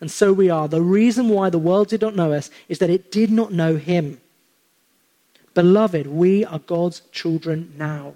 [0.00, 0.68] And so we are.
[0.68, 3.76] The reason why the world did not know us is that it did not know
[3.76, 4.20] Him.
[5.54, 8.14] Beloved, we are God's children now.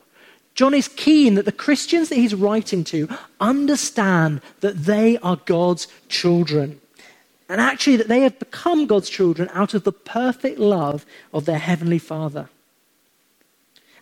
[0.55, 3.09] John is keen that the Christians that he's writing to
[3.41, 6.81] understand that they are God's children.
[7.49, 11.59] And actually, that they have become God's children out of the perfect love of their
[11.59, 12.49] Heavenly Father.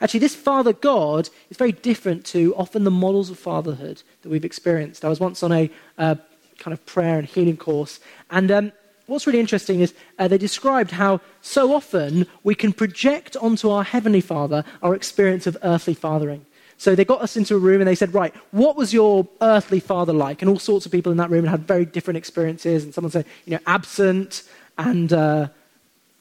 [0.00, 4.44] Actually, this Father God is very different to often the models of fatherhood that we've
[4.44, 5.04] experienced.
[5.04, 6.14] I was once on a uh,
[6.58, 8.72] kind of prayer and healing course, and um,
[9.10, 13.82] what's really interesting is uh, they described how so often we can project onto our
[13.82, 16.46] Heavenly Father our experience of earthly fathering.
[16.78, 19.80] So they got us into a room and they said, Right, what was your earthly
[19.80, 20.40] father like?
[20.40, 22.84] And all sorts of people in that room had very different experiences.
[22.84, 24.44] And someone said, You know, absent
[24.78, 25.48] and uh,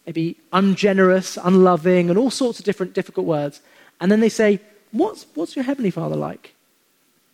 [0.05, 3.61] maybe ungenerous, unloving, and all sorts of different difficult words.
[4.01, 4.59] And then they say,
[4.91, 6.55] What's, what's your heavenly father like?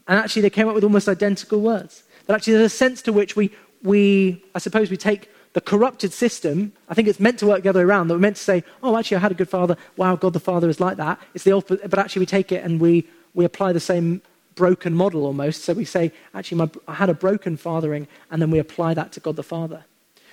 [0.08, 2.04] And actually, they came up with almost identical words.
[2.28, 3.50] That actually, there's a sense to which we,
[3.82, 7.70] we I suppose, we take the corrupted system, I think it's meant to work the
[7.70, 9.78] other way around, that we're meant to say, oh, actually, I had a good father.
[9.96, 11.18] Wow, God the Father is like that.
[11.34, 14.22] It's the opposite, but actually, we take it and we, we apply the same
[14.56, 15.64] broken model almost.
[15.64, 19.14] So we say, actually, my, I had a broken fathering, and then we apply that
[19.14, 19.86] to God the Father.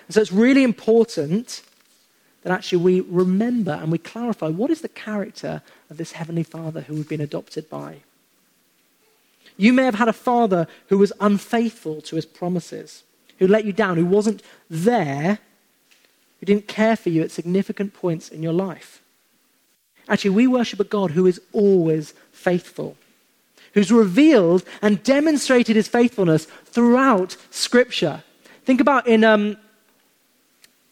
[0.08, 1.62] And so it's really important
[2.42, 6.80] that actually we remember and we clarify what is the character of this Heavenly Father
[6.80, 7.98] who we've been adopted by.
[9.56, 13.04] You may have had a father who was unfaithful to his promises
[13.42, 15.40] who let you down, who wasn't there,
[16.38, 19.02] who didn't care for you at significant points in your life.
[20.09, 22.96] Actually, we worship a God who is always faithful,
[23.74, 28.22] who's revealed and demonstrated his faithfulness throughout Scripture.
[28.64, 29.57] Think about in um,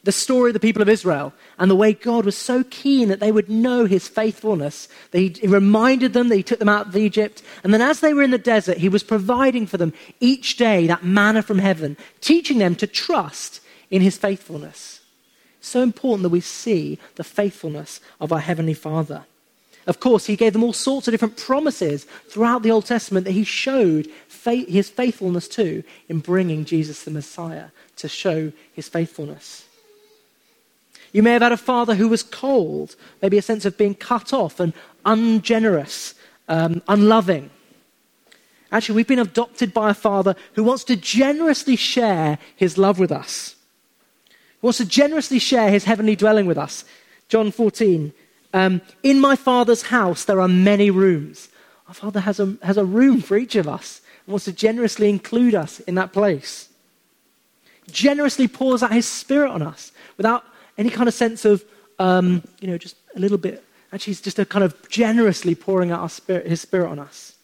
[0.03, 3.21] the story of the people of Israel and the way God was so keen that
[3.21, 4.89] they would know his faithfulness.
[5.11, 7.43] That he reminded them that he took them out of Egypt.
[7.63, 10.87] And then as they were in the desert, he was providing for them each day
[10.87, 13.61] that manna from heaven, teaching them to trust
[13.91, 15.01] in his faithfulness.
[15.61, 19.27] So important that we see the faithfulness of our Heavenly Father.
[19.87, 23.33] Of course, he gave them all sorts of different promises throughout the Old Testament that
[23.33, 24.09] he showed
[24.45, 29.67] his faithfulness to in bringing Jesus the Messiah to show his faithfulness.
[31.13, 34.33] You may have had a father who was cold, maybe a sense of being cut
[34.33, 34.73] off and
[35.05, 36.15] ungenerous
[36.49, 37.51] um, unloving.
[38.73, 43.11] Actually, we've been adopted by a father who wants to generously share his love with
[43.11, 43.57] us.
[44.29, 46.85] He wants to generously share his heavenly dwelling with us.
[47.29, 48.13] John 14.
[48.53, 51.49] Um, in my father's house, there are many rooms.
[51.89, 55.09] Our father has a, has a room for each of us and wants to generously
[55.09, 56.69] include us in that place.
[57.91, 60.45] Generously pours out his spirit on us without
[60.81, 61.63] any kind of sense of,
[61.99, 63.63] um, you know, just a little bit.
[63.93, 67.35] Actually, he's just a kind of generously pouring out spirit, his spirit on us.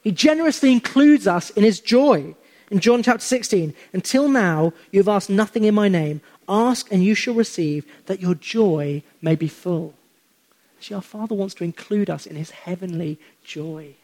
[0.00, 2.36] He generously includes us in his joy.
[2.70, 6.20] In John chapter 16, until now you have asked nothing in my name.
[6.48, 9.94] Ask and you shall receive, that your joy may be full.
[10.78, 13.94] See, our Father wants to include us in his heavenly joy.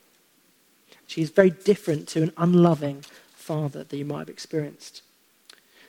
[1.07, 5.03] She is very different to an unloving father that you might have experienced.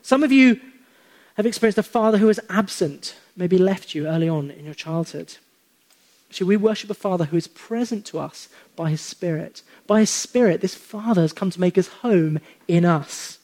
[0.04, 0.60] Some of you
[1.36, 5.38] have experienced a father who is absent, maybe left you early on in your childhood.
[6.30, 9.62] See, we worship a father who is present to us by his Spirit.
[9.86, 13.38] By his Spirit, this Father has come to make his home in us.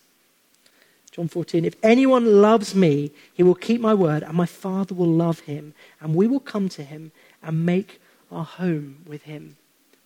[1.12, 5.12] John 14, if anyone loves me, he will keep my word, and my Father will
[5.12, 7.12] love him, and we will come to him
[7.43, 9.58] and make our home with him.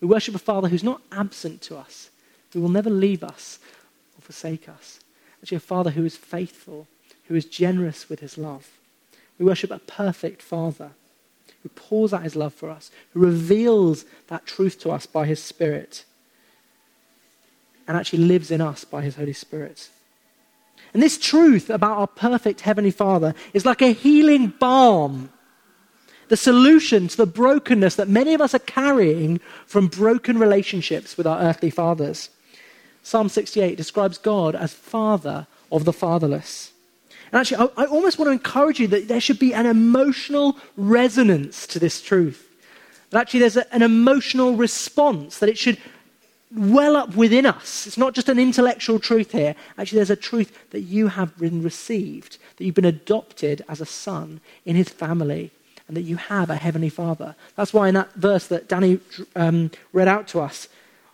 [0.01, 2.09] We worship a Father who's not absent to us,
[2.51, 3.59] who will never leave us
[4.17, 4.99] or forsake us.
[5.41, 6.87] Actually, a Father who is faithful,
[7.27, 8.69] who is generous with his love.
[9.39, 10.91] We worship a perfect Father
[11.63, 15.41] who pours out his love for us, who reveals that truth to us by his
[15.41, 16.03] Spirit,
[17.87, 19.89] and actually lives in us by his Holy Spirit.
[20.93, 25.31] And this truth about our perfect Heavenly Father is like a healing balm,
[26.27, 31.25] the solution to the brokenness that many of us are carrying from broken relationships with
[31.25, 32.29] our earthly fathers.
[33.03, 36.72] Psalm 68 describes God as Father of the fatherless.
[37.33, 40.55] And actually, I, I almost want to encourage you that there should be an emotional
[40.77, 42.47] resonance to this truth.
[43.09, 45.79] That actually there's a, an emotional response, that it should
[46.55, 47.87] well up within us.
[47.87, 49.55] It's not just an intellectual truth here.
[49.79, 53.85] Actually, there's a truth that you have been received, that you've been adopted as a
[53.87, 55.49] son in his family,
[55.87, 57.35] and that you have a heavenly father.
[57.55, 58.99] That's why in that verse that Danny
[59.35, 60.67] um, read out to us,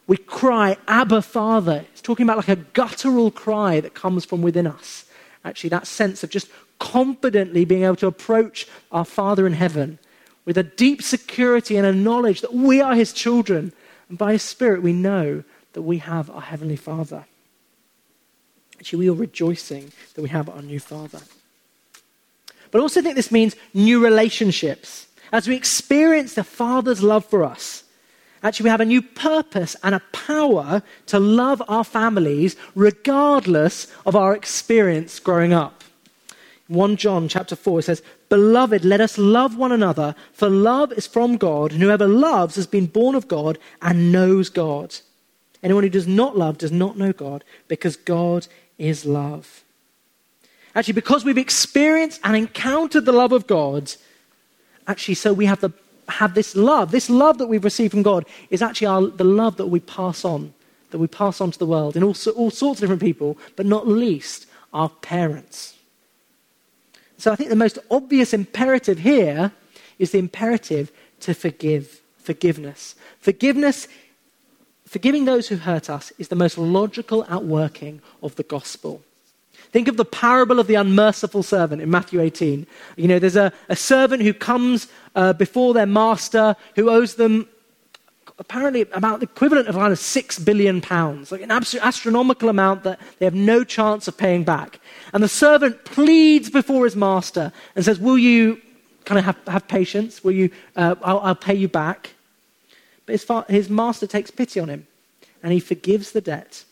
[0.05, 1.85] we cry, Abba, Father.
[1.93, 5.05] It's talking about like a guttural cry that comes from within us
[5.45, 6.49] actually that sense of just
[6.79, 9.99] confidently being able to approach our Father in heaven
[10.45, 13.73] with a deep security and a knowledge that we are His children.
[14.09, 17.25] And by His Spirit, we know that we have our Heavenly Father.
[18.79, 21.19] Actually, we are rejoicing that we have our new Father.
[22.71, 25.07] But I also think this means new relationships.
[25.31, 27.83] As we experience the Father's love for us,
[28.41, 34.15] Actually, we have a new purpose and a power to love our families regardless of
[34.15, 35.83] our experience growing up.
[36.69, 41.35] 1 John chapter 4 says, Beloved, let us love one another, for love is from
[41.35, 44.95] God, and whoever loves has been born of God and knows God.
[45.63, 48.47] Anyone who does not love does not know God, because God
[48.77, 49.63] is love.
[50.75, 53.91] Actually, because we've experienced and encountered the love of God,
[54.87, 55.73] actually, so we have the
[56.09, 56.91] have this love.
[56.91, 60.25] This love that we've received from God is actually our, the love that we pass
[60.25, 60.53] on,
[60.91, 63.65] that we pass on to the world in all, all sorts of different people, but
[63.65, 65.75] not least our parents.
[67.17, 69.51] So I think the most obvious imperative here
[69.97, 70.91] is the imperative
[71.21, 72.95] to forgive, forgiveness.
[73.19, 73.87] Forgiveness,
[74.85, 79.03] forgiving those who hurt us, is the most logical outworking of the gospel.
[79.71, 82.65] Think of the parable of the unmerciful servant in Matthew 18.
[82.95, 87.47] You know, there's a, a servant who comes uh, before their master who owes them
[88.39, 92.99] apparently about the equivalent of of six billion pounds, like an absolute astronomical amount that
[93.19, 94.79] they have no chance of paying back.
[95.13, 98.61] And the servant pleads before his master and says, Will you
[99.05, 100.23] kind of have, have patience?
[100.23, 102.11] Will you, uh, I'll, I'll, pay you back.
[103.05, 104.87] But his, fa- his master takes pity on him
[105.43, 106.63] and he forgives the debt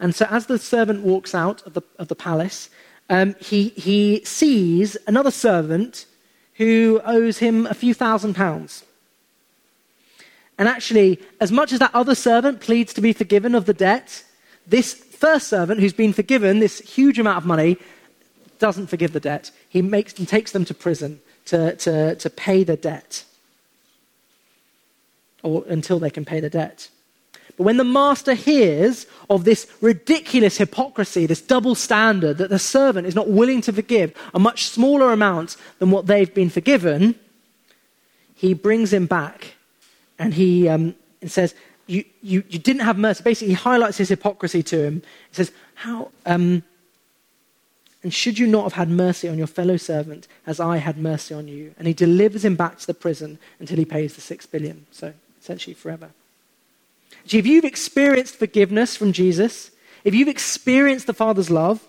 [0.00, 2.70] and so as the servant walks out of the, of the palace,
[3.10, 6.06] um, he, he sees another servant
[6.54, 8.84] who owes him a few thousand pounds.
[10.58, 14.24] And actually, as much as that other servant pleads to be forgiven of the debt,
[14.66, 17.76] this first servant who's been forgiven this huge amount of money
[18.58, 19.50] doesn't forgive the debt.
[19.68, 23.24] He makes and takes them to prison to, to, to pay the debt,
[25.42, 26.90] or until they can pay the debt.
[27.58, 33.08] But when the master hears of this ridiculous hypocrisy, this double standard that the servant
[33.08, 37.16] is not willing to forgive a much smaller amount than what they've been forgiven,
[38.34, 39.54] he brings him back
[40.20, 40.94] and he um,
[41.26, 41.54] says,
[41.88, 43.24] you, you, you, didn't have mercy.
[43.24, 45.02] Basically, he highlights his hypocrisy to him.
[45.30, 46.62] He says, How, um,
[48.02, 51.34] And should you not have had mercy on your fellow servant as I had mercy
[51.34, 51.74] on you?
[51.78, 54.86] And he delivers him back to the prison until he pays the six billion.
[54.92, 56.10] So essentially forever.
[57.24, 59.70] If you've experienced forgiveness from Jesus,
[60.04, 61.86] if you've experienced the Father's love,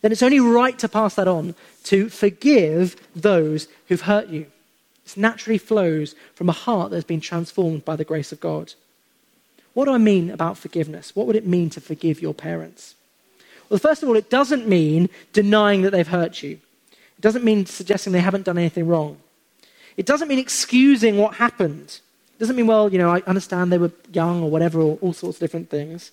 [0.00, 1.54] then it's only right to pass that on
[1.84, 4.46] to forgive those who've hurt you.
[5.04, 8.74] It naturally flows from a heart that's been transformed by the grace of God.
[9.74, 11.14] What do I mean about forgiveness?
[11.14, 12.94] What would it mean to forgive your parents?
[13.68, 16.58] Well, first of all, it doesn't mean denying that they've hurt you.
[16.92, 19.18] It doesn't mean suggesting they haven't done anything wrong.
[19.96, 22.00] It doesn't mean excusing what happened.
[22.38, 25.36] Doesn't mean, well, you know, I understand they were young or whatever, or all sorts
[25.36, 26.12] of different things.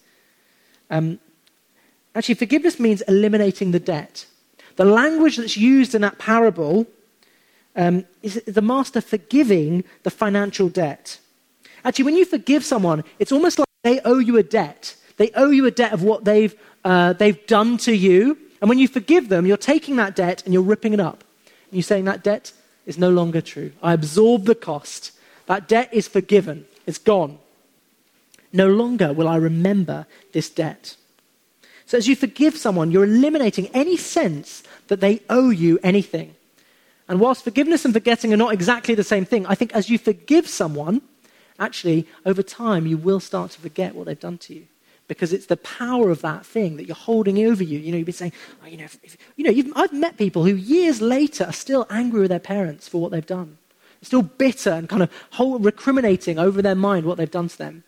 [0.89, 1.19] Um,
[2.15, 4.25] actually, forgiveness means eliminating the debt.
[4.75, 6.87] The language that's used in that parable
[7.75, 11.19] um, is the master forgiving the financial debt.
[11.83, 14.95] Actually, when you forgive someone, it's almost like they owe you a debt.
[15.17, 18.37] They owe you a debt of what they've uh, they've done to you.
[18.61, 21.23] And when you forgive them, you're taking that debt and you're ripping it up.
[21.45, 22.53] And you're saying that debt
[22.85, 23.71] is no longer true.
[23.81, 25.11] I absorb the cost.
[25.47, 27.39] That debt is forgiven, it's gone.
[28.51, 30.95] No longer will I remember this debt.
[31.85, 36.33] So, as you forgive someone, you're eliminating any sense that they owe you anything.
[37.07, 39.99] And whilst forgiveness and forgetting are not exactly the same thing, I think as you
[39.99, 41.01] forgive someone,
[41.59, 44.65] actually, over time, you will start to forget what they've done to you
[45.07, 47.79] because it's the power of that thing that you're holding over you.
[47.79, 48.33] You know, you've been saying,
[48.63, 51.85] oh, you know, if, if, you know I've met people who years later are still
[51.89, 53.57] angry with their parents for what they've done,
[54.01, 57.83] still bitter and kind of whole, recriminating over their mind what they've done to them.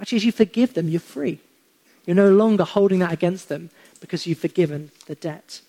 [0.00, 1.38] Actually, as you forgive them, you're free.
[2.06, 5.60] You're no longer holding that against them because you've forgiven the debt.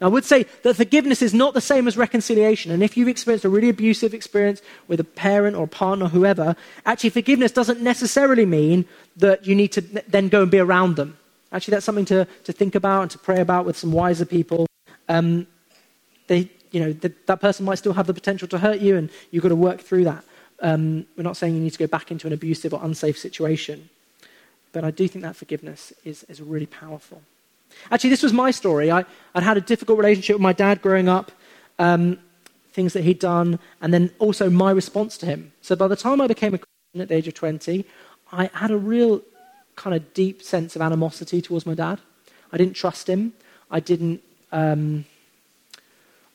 [0.00, 2.70] Now, I would say that forgiveness is not the same as reconciliation.
[2.70, 6.08] And if you've experienced a really abusive experience with a parent or a partner or
[6.08, 6.56] whoever,
[6.86, 11.18] actually, forgiveness doesn't necessarily mean that you need to then go and be around them.
[11.50, 14.66] Actually, that's something to, to think about and to pray about with some wiser people.
[15.08, 15.46] Um,
[16.28, 19.42] they, you know, that person might still have the potential to hurt you, and you've
[19.42, 20.24] got to work through that.
[20.60, 23.88] Um, we're not saying you need to go back into an abusive or unsafe situation,
[24.72, 27.22] but I do think that forgiveness is, is really powerful.
[27.90, 28.90] Actually, this was my story.
[28.90, 29.04] I,
[29.34, 31.30] would had a difficult relationship with my dad growing up,
[31.78, 32.18] um,
[32.72, 35.52] things that he'd done, and then also my response to him.
[35.62, 37.84] So by the time I became a Christian at the age of 20,
[38.32, 39.22] I had a real
[39.76, 42.00] kind of deep sense of animosity towards my dad.
[42.52, 43.32] I didn't trust him.
[43.70, 44.22] I didn't.
[44.50, 45.04] Um,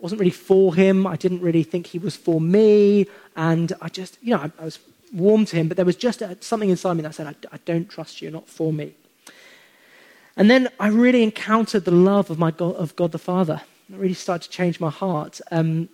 [0.04, 1.08] wasn't really for him.
[1.08, 4.66] I didn't really think he was for me, and I just, you know, I, I
[4.66, 4.80] was
[5.14, 7.60] warm to him, but there was just a, something inside me that said, I, I
[7.64, 8.96] don't trust you, you're not for me.
[10.36, 13.62] And then I really encountered the love of, my God, of God the Father.
[13.90, 15.40] It really started to change my heart.
[15.52, 15.88] Um,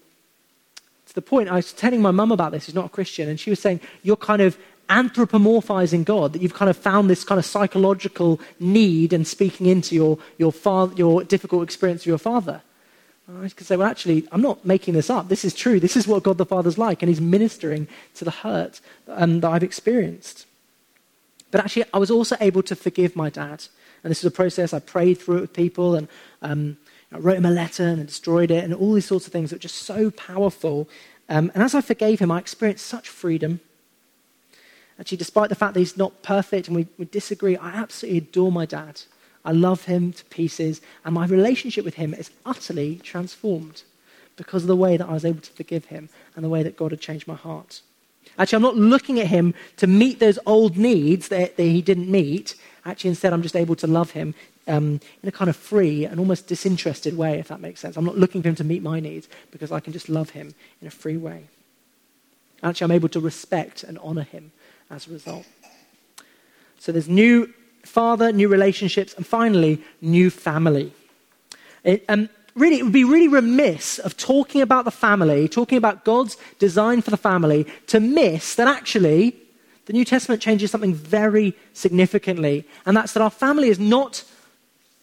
[1.06, 3.40] to the point, I was telling my mum about this, who's not a Christian, and
[3.40, 4.58] she was saying, You're kind of
[4.90, 9.94] anthropomorphizing God, that you've kind of found this kind of psychological need and speaking into
[9.94, 12.64] your, your, father, your difficult experience with your father.
[13.42, 15.30] I could say, well, actually, I'm not making this up.
[15.30, 15.80] This is true.
[15.80, 19.52] This is what God the Father's like, and He's ministering to the hurt um, that
[19.52, 20.46] I've experienced.
[21.52, 23.66] But actually, I was also able to forgive my dad
[24.04, 26.08] and this is a process I prayed through it with people and
[26.42, 26.78] um,
[27.12, 29.58] I wrote him a letter and destroyed it and all these sorts of things that
[29.58, 30.88] were just so powerful.
[31.28, 33.60] Um, and as I forgave him, I experienced such freedom.
[35.00, 38.52] Actually, despite the fact that he's not perfect and we, we disagree, I absolutely adore
[38.52, 39.02] my dad.
[39.50, 43.82] I love him to pieces, and my relationship with him is utterly transformed
[44.36, 46.78] because of the way that I was able to forgive him and the way that
[46.78, 47.82] God had changed my heart.
[48.38, 52.12] Actually, I'm not looking at him to meet those old needs that, that he didn't
[52.12, 52.54] meet.
[52.86, 54.36] Actually, instead, I'm just able to love him
[54.68, 57.98] um, in a kind of free and almost disinterested way, if that makes sense.
[57.98, 60.54] I'm not looking for him to meet my needs because I can just love him
[60.80, 61.46] in a free way.
[62.62, 64.52] Actually, I'm able to respect and honor him
[64.92, 65.48] as a result.
[66.78, 67.52] So there's new
[67.84, 70.92] father, new relationships, and finally, new family.
[71.84, 76.06] It, um, really, it would be really remiss of talking about the family, talking about
[76.06, 79.36] God's design for the family, to miss that actually
[79.86, 84.24] the New Testament changes something very significantly, and that's that our family is not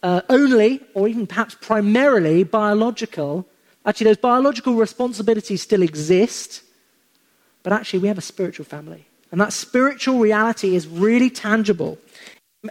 [0.04, 3.44] uh, only, or even perhaps primarily, biological.
[3.84, 6.62] Actually, those biological responsibilities still exist,
[7.64, 9.06] but actually, we have a spiritual family.
[9.32, 11.98] And that spiritual reality is really tangible.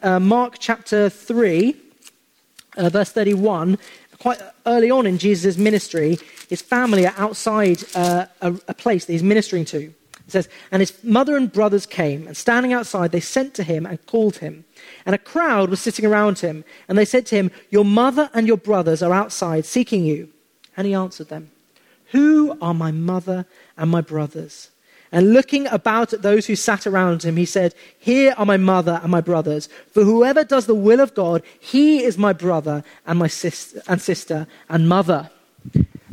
[0.02, 1.76] Uh, Mark chapter 3,
[2.78, 3.78] uh, verse 31,
[4.20, 6.18] quite early on in Jesus' ministry,
[6.50, 9.94] his family are outside uh, a, a place that he's ministering to.
[10.28, 13.86] It says, And his mother and brothers came, and standing outside, they sent to him
[13.86, 14.66] and called him.
[15.06, 18.48] And a crowd was sitting around him, and they said to him, Your mother and
[18.48, 20.30] your brothers are outside seeking you.
[20.76, 21.52] And he answered them,
[22.12, 23.46] Who are my mother
[23.78, 24.72] and my brothers?
[25.12, 29.00] And looking about at those who sat around him, he said, Here are my mother
[29.02, 29.70] and my brothers.
[29.92, 34.02] For whoever does the will of God, he is my brother and my sister and
[34.02, 35.30] sister and mother.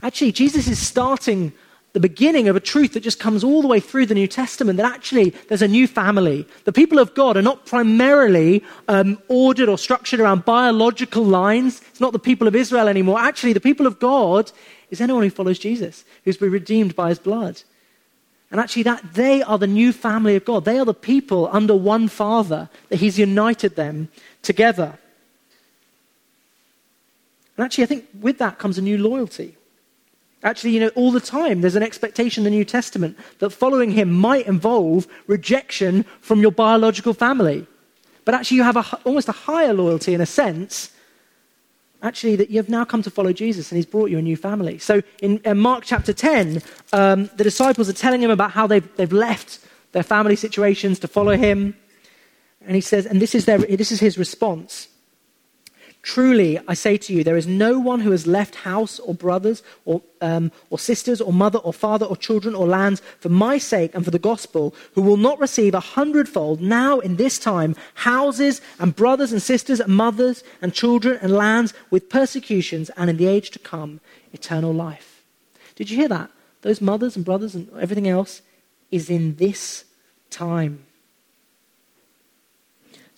[0.03, 1.53] Actually, Jesus is starting
[1.93, 4.79] the beginning of a truth that just comes all the way through the New Testament
[4.79, 6.47] that actually there's a new family.
[6.65, 11.83] The people of God are not primarily um, ordered or structured around biological lines.
[11.91, 13.21] It's not the people of Israel anymore.
[13.21, 14.51] Actually, the people of God
[14.91, 17.63] is anyone who follows Jesus, who's been redeemed by his blood.
[18.53, 20.67] And actually, that they are the new family of God.
[20.67, 24.11] They are the people under one Father, that He's united them
[24.43, 24.99] together.
[27.57, 29.57] And actually, I think with that comes a new loyalty.
[30.45, 33.91] Actually, you know, all the time there's an expectation in the New Testament that following
[33.91, 37.67] Him might involve rejection from your biological family.
[38.27, 40.91] But actually, you have a, almost a higher loyalty in a sense
[42.03, 44.79] actually that you've now come to follow Jesus and he's brought you a new family.
[44.79, 48.97] So in, in Mark chapter 10, um, the disciples are telling him about how they've,
[48.97, 49.61] they've left
[49.93, 51.77] their family situations to follow him.
[52.67, 54.89] And he says, and this is, their, this is his response.
[56.03, 59.63] Truly, I say to you, there is no one who has left house or brothers
[59.85, 63.95] or, um, or sisters or mother or father or children or lands for my sake
[63.95, 68.61] and for the gospel who will not receive a hundredfold now in this time houses
[68.81, 73.27] and brothers and sisters and mothers and children and lands with persecutions and in the
[73.27, 74.01] age to come
[74.33, 75.23] eternal life.
[75.77, 76.31] Did you hear that?
[76.63, 78.43] Those mothers and brothers and everything else
[78.91, 79.85] is in this
[80.31, 80.85] time.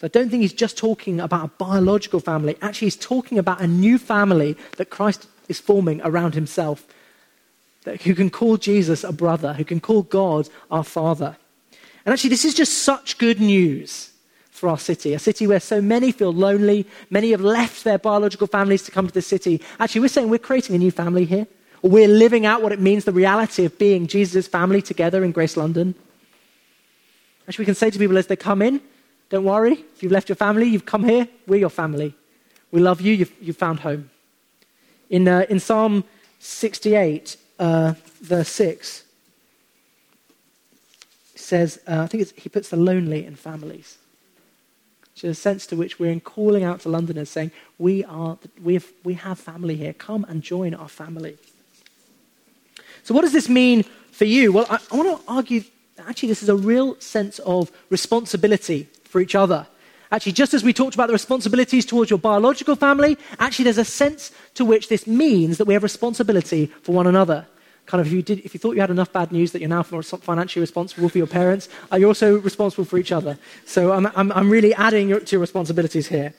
[0.04, 2.56] I don't think he's just talking about a biological family.
[2.60, 6.86] Actually, he's talking about a new family that Christ is forming around himself,
[7.84, 11.36] that, who can call Jesus a brother, who can call God our Father.
[12.04, 14.10] And actually, this is just such good news
[14.50, 16.86] for our city, a city where so many feel lonely.
[17.08, 19.62] Many have left their biological families to come to the city.
[19.80, 21.46] Actually, we're saying we're creating a new family here.
[21.82, 25.56] We're living out what it means, the reality of being Jesus' family together in Grace
[25.56, 25.94] London.
[27.48, 28.80] Actually, we can say to people as they come in,
[29.34, 29.72] don't worry.
[29.72, 31.26] If you've left your family, you've come here.
[31.48, 32.14] We're your family.
[32.70, 33.12] We love you.
[33.12, 34.10] You've, you've found home.
[35.10, 36.04] In, uh, in Psalm
[36.38, 39.04] 68, uh, verse 6,
[41.34, 43.98] it says, uh, I think he puts the lonely in families.
[45.14, 48.38] Which is a sense to which we're in calling out to Londoners saying, we, are,
[48.62, 49.94] we, have, we have family here.
[49.94, 51.38] Come and join our family.
[53.02, 53.82] So, what does this mean
[54.12, 54.52] for you?
[54.52, 55.64] Well, I, I want to argue
[55.98, 59.64] actually, this is a real sense of responsibility for each other.
[60.10, 63.84] Actually, just as we talked about the responsibilities towards your biological family, actually, there's a
[63.84, 67.46] sense to which this means that we have responsibility for one another.
[67.86, 69.68] Kind of, if you, did, if you thought you had enough bad news that you're
[69.68, 73.38] now financially responsible for your parents, you're also responsible for each other.
[73.66, 76.34] So I'm, I'm, I'm really adding your, to your responsibilities here.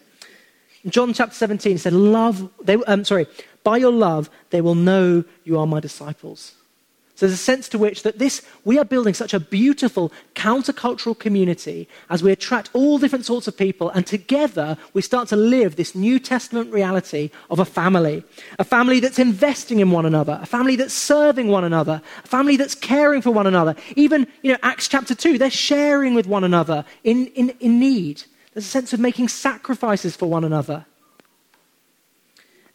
[0.88, 3.26] John chapter 17, said, Love, they, um, sorry,
[3.64, 6.56] by your love, they will know you are my disciples.
[7.16, 11.18] So there's a sense to which that this, we are building such a beautiful countercultural
[11.18, 15.78] community as we attract all different sorts of people, and together we start to live
[15.78, 18.26] this New Testament reality of a family.
[18.60, 22.58] A family that's investing in one another, a family that's serving one another, a family
[22.58, 23.76] that's caring for one another.
[23.96, 28.24] Even, you know, Acts chapter 2, they're sharing with one another in, in, in need.
[28.54, 30.86] There's a sense of making sacrifices for one another.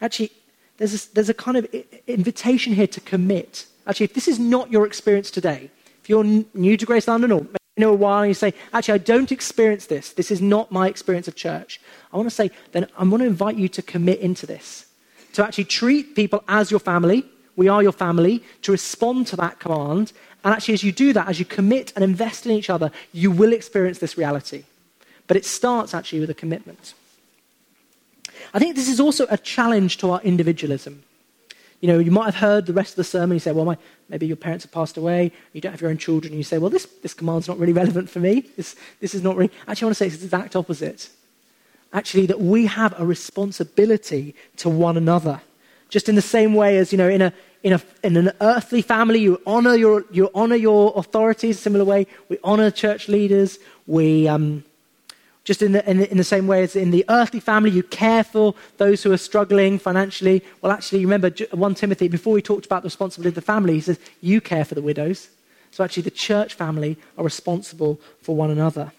[0.00, 0.32] Actually,
[0.78, 1.66] there's a, there's a kind of
[2.06, 5.70] invitation here to commit Actually, if this is not your experience today,
[6.02, 8.94] if you're new to Grace London or you know a while and you say, actually,
[8.94, 11.80] I don't experience this, this is not my experience of church,
[12.12, 14.86] I want to say, then I want to invite you to commit into this,
[15.34, 17.24] to actually treat people as your family.
[17.56, 20.12] We are your family, to respond to that command.
[20.44, 23.30] And actually, as you do that, as you commit and invest in each other, you
[23.30, 24.64] will experience this reality.
[25.26, 26.94] But it starts actually with a commitment.
[28.54, 31.02] I think this is also a challenge to our individualism.
[31.80, 33.36] You know, you might have heard the rest of the sermon.
[33.36, 33.78] You say, well, my,
[34.08, 35.32] maybe your parents have passed away.
[35.52, 36.32] You don't have your own children.
[36.32, 38.44] And you say, well, this, this command's not really relevant for me.
[38.56, 39.50] This, this is not really.
[39.66, 41.08] Actually, I want to say it's the exact opposite.
[41.92, 45.40] Actually, that we have a responsibility to one another.
[45.88, 48.82] Just in the same way as, you know, in, a, in, a, in an earthly
[48.82, 52.06] family, you honor your, you honor your authorities, a similar way.
[52.28, 53.58] We honor church leaders.
[53.86, 54.64] We, um,
[55.50, 57.82] just in the, in, the, in the, same way as in the earthly family, you
[57.82, 60.44] care for those who are struggling financially.
[60.62, 63.80] Well, actually, remember 1 Timothy, before he talked about the responsibility of the family, he
[63.80, 65.28] says, You care for the widows.
[65.72, 68.92] So actually, the church family are responsible for one another.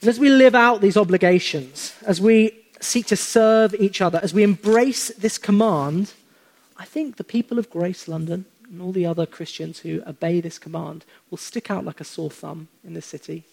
[0.00, 4.32] And as we live out these obligations, as we seek to serve each other, as
[4.32, 6.12] we embrace this command,
[6.76, 10.56] I think the people of Grace London and all the other Christians who obey this
[10.56, 13.44] command will stick out like a sore thumb in this city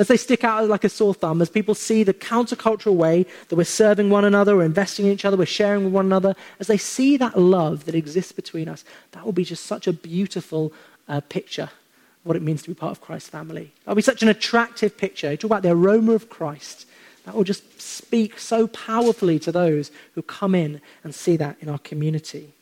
[0.00, 3.56] as they stick out like a sore thumb, as people see the countercultural way that
[3.56, 6.66] we're serving one another, we're investing in each other, we're sharing with one another, as
[6.66, 10.72] they see that love that exists between us, that will be just such a beautiful
[11.08, 13.72] uh, picture of what it means to be part of Christ's family.
[13.84, 15.30] That'll be such an attractive picture.
[15.30, 16.86] You talk about the aroma of Christ.
[17.24, 21.68] That will just speak so powerfully to those who come in and see that in
[21.68, 22.54] our community.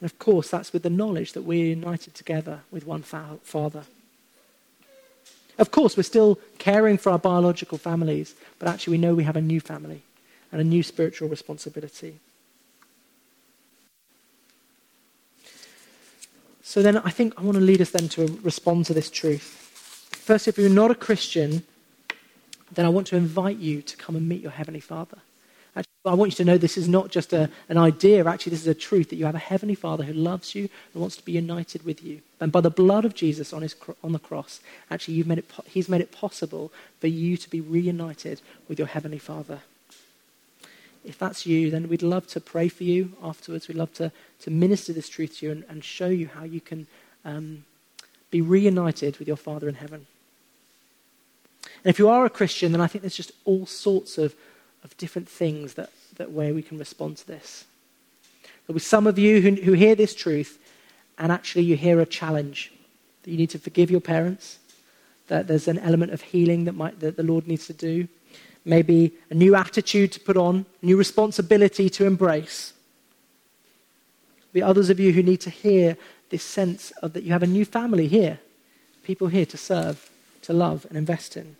[0.00, 3.84] And of course, that's with the knowledge that we're united together with one Father.
[5.58, 9.36] Of course, we're still caring for our biological families, but actually, we know we have
[9.36, 10.02] a new family
[10.52, 12.20] and a new spiritual responsibility.
[16.62, 19.42] So then I think I want to lead us then to respond to this truth.
[20.12, 21.64] First, if you're not a Christian,
[22.72, 25.18] then I want to invite you to come and meet your Heavenly Father.
[26.00, 28.62] Actually, I want you to know this is not just a, an idea, actually, this
[28.62, 31.24] is a truth that you have a Heavenly Father who loves you and wants to
[31.24, 32.20] be united with you.
[32.40, 35.50] And by the blood of Jesus on, his, on the cross, actually, you've made it,
[35.66, 39.60] He's made it possible for you to be reunited with your Heavenly Father
[41.08, 43.66] if that's you, then we'd love to pray for you afterwards.
[43.66, 46.60] We'd love to, to minister this truth to you and, and show you how you
[46.60, 46.86] can
[47.24, 47.64] um,
[48.30, 50.06] be reunited with your Father in heaven.
[51.84, 54.34] And if you are a Christian, then I think there's just all sorts of,
[54.88, 57.66] of different things that, that way we can respond to this.
[58.66, 60.58] There'll be some of you who, who hear this truth
[61.18, 62.72] and actually you hear a challenge
[63.22, 64.58] that you need to forgive your parents,
[65.26, 68.08] that there's an element of healing that, might, that the Lord needs to do
[68.64, 72.72] maybe a new attitude to put on, new responsibility to embrace.
[74.52, 75.96] Be others of you who need to hear
[76.30, 78.38] this sense of that you have a new family here,
[79.02, 80.10] people here to serve,
[80.42, 81.56] to love, and invest in.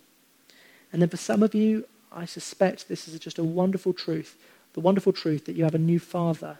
[0.93, 4.37] And then for some of you, I suspect this is just a wonderful truth
[4.75, 6.59] the wonderful truth that you have a new father.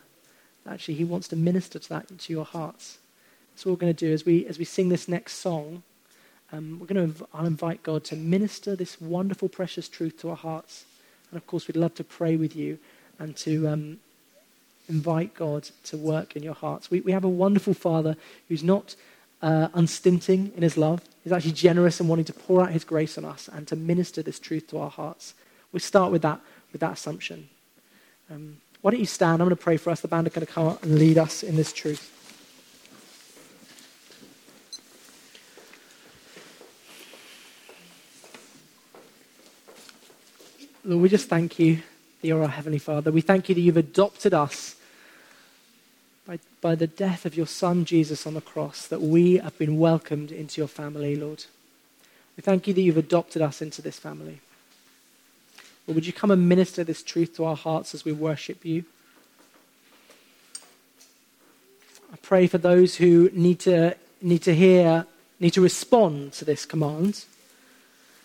[0.69, 2.99] Actually, he wants to minister to that into your hearts.
[3.53, 5.83] That's what we're going to do as we, as we sing this next song
[6.53, 10.37] um, we're going to I'll invite God to minister this wonderful, precious truth to our
[10.37, 10.85] hearts.
[11.31, 12.79] And of course, we'd love to pray with you
[13.19, 13.99] and to um,
[14.89, 16.91] invite God to work in your hearts.
[16.91, 18.17] We, we have a wonderful Father
[18.49, 18.97] who's not
[19.43, 21.03] uh, unstinting in his love.
[21.25, 24.23] He's actually generous and wanting to pour out his grace on us and to minister
[24.23, 25.35] this truth to our hearts.
[25.73, 26.41] We start with that,
[26.73, 27.49] with that assumption.
[28.31, 29.43] Um, why don't you stand?
[29.43, 30.01] I'm going to pray for us.
[30.01, 32.15] The band are going to come up and lead us in this truth.
[40.85, 41.77] Lord, we just thank you
[42.21, 43.13] that you're our Heavenly Father.
[43.13, 44.77] We thank you that you've adopted us
[46.29, 49.79] by, by the death of your Son, Jesus, on the cross, that we have been
[49.79, 51.47] welcomed into your family, Lord.
[52.37, 54.41] We thank you that you've adopted us into this family.
[55.87, 58.85] Lord, would you come and minister this truth to our hearts as we worship you?
[62.13, 65.07] I pray for those who need to, need to hear,
[65.41, 67.25] need to respond to this command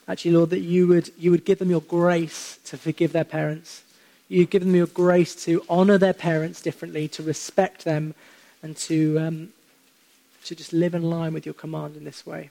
[0.08, 3.84] actually, Lord, that you would, you would give them your grace to forgive their parents.
[4.30, 8.16] You give them your grace to honor their parents differently, to respect them,
[8.62, 9.50] and to, um,
[10.46, 12.50] to just live in line with your command in this way.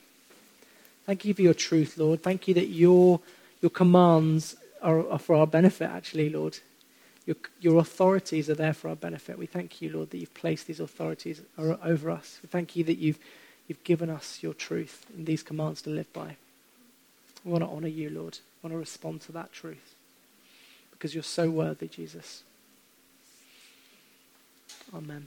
[1.06, 2.22] Thank you for your truth, Lord.
[2.22, 3.20] Thank you that your,
[3.60, 6.58] your commands are, are for our benefit, actually, Lord.
[7.26, 9.38] Your, your authorities are there for our benefit.
[9.38, 12.38] We thank you, Lord, that you've placed these authorities over us.
[12.42, 13.18] We thank you that you've,
[13.66, 16.36] you've given us your truth and these commands to live by.
[17.44, 18.38] We want to honor you, Lord.
[18.62, 19.94] We want to respond to that truth
[21.02, 22.44] because you're so worthy, Jesus.
[24.94, 25.26] Amen.